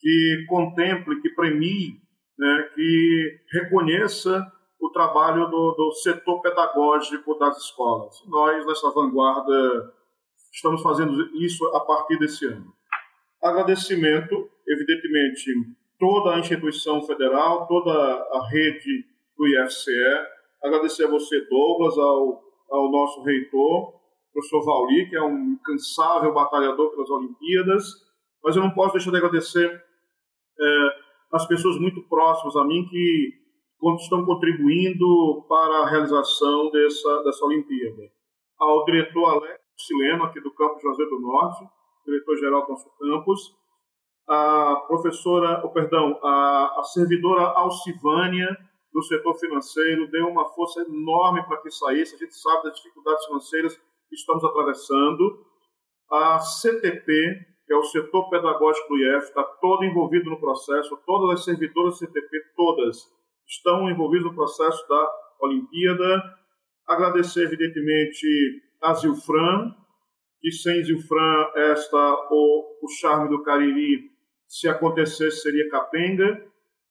que 0.00 0.46
contemple, 0.48 1.20
que 1.20 1.28
premie, 1.34 2.00
né, 2.38 2.70
que 2.74 3.40
reconheça 3.52 4.50
o 4.84 4.90
trabalho 4.90 5.48
do, 5.48 5.72
do 5.72 5.92
setor 5.92 6.42
pedagógico 6.42 7.38
das 7.38 7.56
escolas. 7.56 8.22
Nós, 8.26 8.66
nessa 8.66 8.90
vanguarda, 8.90 9.94
estamos 10.52 10.82
fazendo 10.82 11.34
isso 11.36 11.64
a 11.74 11.80
partir 11.80 12.18
desse 12.18 12.46
ano. 12.46 12.70
Agradecimento, 13.42 14.46
evidentemente, 14.68 15.52
toda 15.98 16.34
a 16.34 16.38
instituição 16.38 17.02
federal, 17.02 17.66
toda 17.66 17.92
a 17.92 18.46
rede 18.50 19.06
do 19.38 19.48
IFCE. 19.48 19.90
Agradecer 20.62 21.04
a 21.06 21.10
você, 21.10 21.40
Douglas, 21.48 21.96
ao, 21.96 22.42
ao 22.70 22.90
nosso 22.90 23.22
reitor, 23.22 23.94
professor 24.34 24.62
Vauli, 24.66 25.08
que 25.08 25.16
é 25.16 25.22
um 25.22 25.54
incansável 25.54 26.34
batalhador 26.34 26.90
pelas 26.90 27.08
Olimpíadas. 27.08 27.84
Mas 28.42 28.54
eu 28.54 28.62
não 28.62 28.70
posso 28.70 28.92
deixar 28.92 29.10
de 29.10 29.16
agradecer 29.16 29.82
é, 30.60 30.88
as 31.32 31.46
pessoas 31.46 31.78
muito 31.78 32.02
próximas 32.02 32.54
a 32.56 32.64
mim 32.64 32.86
que 32.90 33.43
estão 33.96 34.24
contribuindo 34.24 35.44
para 35.48 35.82
a 35.82 35.88
realização 35.88 36.70
dessa, 36.70 37.22
dessa 37.22 37.44
Olimpíada. 37.44 38.10
Ao 38.58 38.84
diretor 38.84 39.24
Alex 39.26 39.60
Sileno, 39.76 40.24
aqui 40.24 40.40
do 40.40 40.54
Campo 40.54 40.80
José 40.80 41.04
do 41.04 41.20
Norte, 41.20 41.64
diretor-geral 42.06 42.66
do 42.66 42.76
campus, 42.98 43.40
a 44.26 44.76
professora, 44.86 45.60
oh, 45.64 45.70
perdão, 45.70 46.18
a, 46.22 46.80
a 46.80 46.82
servidora 46.84 47.42
Alcivânia, 47.42 48.56
do 48.92 49.02
setor 49.02 49.34
financeiro, 49.34 50.10
deu 50.10 50.28
uma 50.28 50.48
força 50.50 50.80
enorme 50.82 51.42
para 51.44 51.60
que 51.60 51.70
saísse. 51.70 52.14
A 52.14 52.18
gente 52.18 52.34
sabe 52.34 52.62
das 52.64 52.76
dificuldades 52.76 53.26
financeiras 53.26 53.76
que 54.08 54.14
estamos 54.14 54.44
atravessando. 54.44 55.44
A 56.10 56.38
CTP, 56.38 57.12
que 57.66 57.72
é 57.72 57.76
o 57.76 57.82
setor 57.82 58.30
pedagógico 58.30 58.88
do 58.88 58.98
IEF, 58.98 59.24
está 59.24 59.42
todo 59.42 59.84
envolvido 59.84 60.30
no 60.30 60.40
processo. 60.40 60.96
Todas 61.04 61.38
as 61.38 61.44
servidoras 61.44 61.94
do 61.94 62.06
CTP, 62.06 62.40
todas, 62.56 63.12
estão 63.48 63.90
envolvidas 63.90 64.26
no 64.26 64.34
processo 64.34 64.86
da 64.88 65.08
Olimpíada. 65.40 66.22
Agradecer, 66.86 67.44
evidentemente, 67.44 68.26
a 68.82 68.94
Zilfran, 68.94 69.74
que 70.40 70.50
sem 70.52 70.84
Zilfran, 70.84 71.46
esta, 71.56 72.28
o, 72.30 72.78
o 72.82 72.88
charme 73.00 73.28
do 73.28 73.42
Cariri, 73.42 74.10
se 74.46 74.68
acontecesse, 74.68 75.42
seria 75.42 75.68
capenga. 75.68 76.42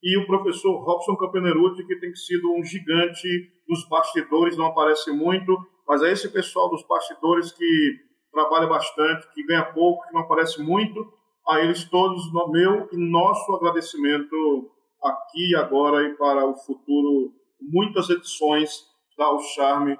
E 0.01 0.17
o 0.17 0.25
professor 0.25 0.83
Robson 0.83 1.15
Campeneruti, 1.15 1.85
que 1.85 1.99
tem 1.99 2.13
sido 2.13 2.53
um 2.53 2.63
gigante 2.63 3.27
nos 3.67 3.87
bastidores, 3.87 4.57
não 4.57 4.65
aparece 4.65 5.11
muito, 5.11 5.55
mas 5.87 6.01
é 6.01 6.11
esse 6.11 6.29
pessoal 6.29 6.69
dos 6.69 6.85
bastidores 6.85 7.51
que 7.51 7.99
trabalha 8.31 8.67
bastante, 8.67 9.31
que 9.33 9.45
ganha 9.45 9.63
pouco, 9.65 10.05
que 10.05 10.13
não 10.13 10.21
aparece 10.21 10.61
muito. 10.61 11.07
A 11.47 11.59
eles 11.59 11.83
todos, 11.85 12.21
meu 12.51 12.89
e 12.91 12.97
nosso 12.97 13.53
agradecimento 13.55 14.71
aqui 15.03 15.55
agora 15.55 16.03
e 16.07 16.15
para 16.15 16.45
o 16.45 16.55
futuro, 16.55 17.33
muitas 17.61 18.09
edições 18.09 18.85
da 19.17 19.31
O 19.31 19.39
Charme 19.39 19.97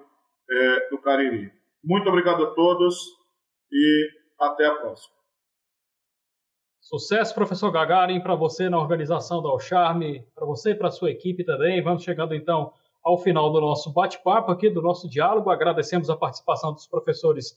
é, 0.50 0.90
do 0.90 0.98
Cariri. 1.00 1.52
Muito 1.84 2.08
obrigado 2.10 2.44
a 2.44 2.54
todos 2.54 2.96
e 3.72 4.10
até 4.40 4.66
a 4.66 4.76
próxima. 4.76 5.14
Sucesso, 6.82 7.34
professor 7.34 7.72
Gagarin, 7.72 8.22
para 8.22 8.36
você 8.36 8.70
na 8.70 8.78
organização 8.78 9.42
da 9.42 9.58
Charme, 9.58 10.26
para 10.36 10.46
você 10.46 10.72
e 10.72 10.76
para 10.76 10.92
sua 10.92 11.12
equipe 11.12 11.44
também. 11.44 11.82
Vamos 11.82 12.04
chegando 12.04 12.36
então 12.36 12.74
ao 13.04 13.18
final 13.18 13.52
do 13.52 13.60
nosso 13.60 13.92
bate-papo 13.92 14.52
aqui, 14.52 14.70
do 14.70 14.82
nosso 14.82 15.10
diálogo. 15.10 15.50
Agradecemos 15.50 16.10
a 16.10 16.16
participação 16.18 16.74
dos 16.74 16.86
professores 16.86 17.56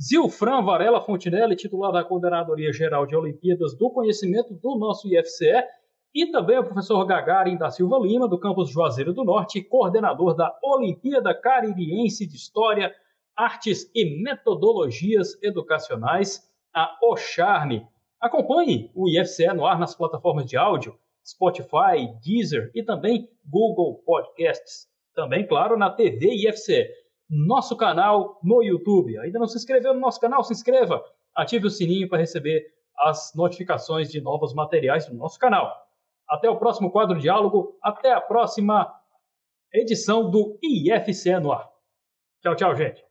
Zilfran 0.00 0.62
Varela 0.62 1.00
Fontinelli, 1.00 1.56
titular 1.56 1.92
da 1.92 2.04
Coordenadoria 2.04 2.72
Geral 2.72 3.04
de 3.04 3.16
Olimpíadas 3.16 3.76
do 3.76 3.90
Conhecimento 3.90 4.54
do 4.54 4.76
nosso 4.76 5.08
IFCE, 5.08 5.64
e 6.18 6.32
também 6.32 6.58
o 6.58 6.64
professor 6.64 7.04
Gagarin 7.04 7.56
da 7.56 7.70
Silva 7.70 7.96
Lima, 8.00 8.26
do 8.26 8.40
campus 8.40 8.70
Juazeiro 8.70 9.12
do 9.12 9.22
Norte, 9.22 9.62
coordenador 9.62 10.34
da 10.34 10.52
Olimpíada 10.64 11.32
Caririense 11.32 12.26
de 12.26 12.34
História 12.34 12.92
Artes 13.36 13.88
e 13.94 14.20
Metodologias 14.20 15.40
Educacionais, 15.40 16.42
a 16.74 16.92
OCharme. 17.04 17.86
Acompanhe 18.20 18.90
o 18.96 19.08
IFCE 19.08 19.46
no 19.54 19.64
ar 19.64 19.78
nas 19.78 19.94
plataformas 19.94 20.44
de 20.44 20.56
áudio, 20.56 20.98
Spotify, 21.24 22.12
Deezer 22.20 22.72
e 22.74 22.82
também 22.82 23.28
Google 23.48 24.02
Podcasts. 24.04 24.88
Também, 25.14 25.46
claro, 25.46 25.78
na 25.78 25.88
TV 25.88 26.34
IFCE. 26.34 26.88
Nosso 27.30 27.76
canal 27.76 28.40
no 28.42 28.60
YouTube. 28.60 29.16
Ainda 29.20 29.38
não 29.38 29.46
se 29.46 29.56
inscreveu 29.56 29.94
no 29.94 30.00
nosso 30.00 30.18
canal? 30.18 30.42
Se 30.42 30.52
inscreva. 30.52 31.00
Ative 31.32 31.68
o 31.68 31.70
sininho 31.70 32.08
para 32.08 32.18
receber 32.18 32.66
as 32.98 33.32
notificações 33.36 34.10
de 34.10 34.20
novos 34.20 34.52
materiais 34.52 35.06
do 35.06 35.14
nosso 35.14 35.38
canal. 35.38 35.87
Até 36.28 36.48
o 36.50 36.58
próximo 36.58 36.90
quadro 36.90 37.18
diálogo. 37.18 37.78
Até 37.82 38.12
a 38.12 38.20
próxima 38.20 38.92
edição 39.72 40.30
do 40.30 40.58
IFCE 40.62 41.38
no 41.40 41.52
ar. 41.52 41.68
Tchau, 42.42 42.54
tchau, 42.54 42.76
gente. 42.76 43.07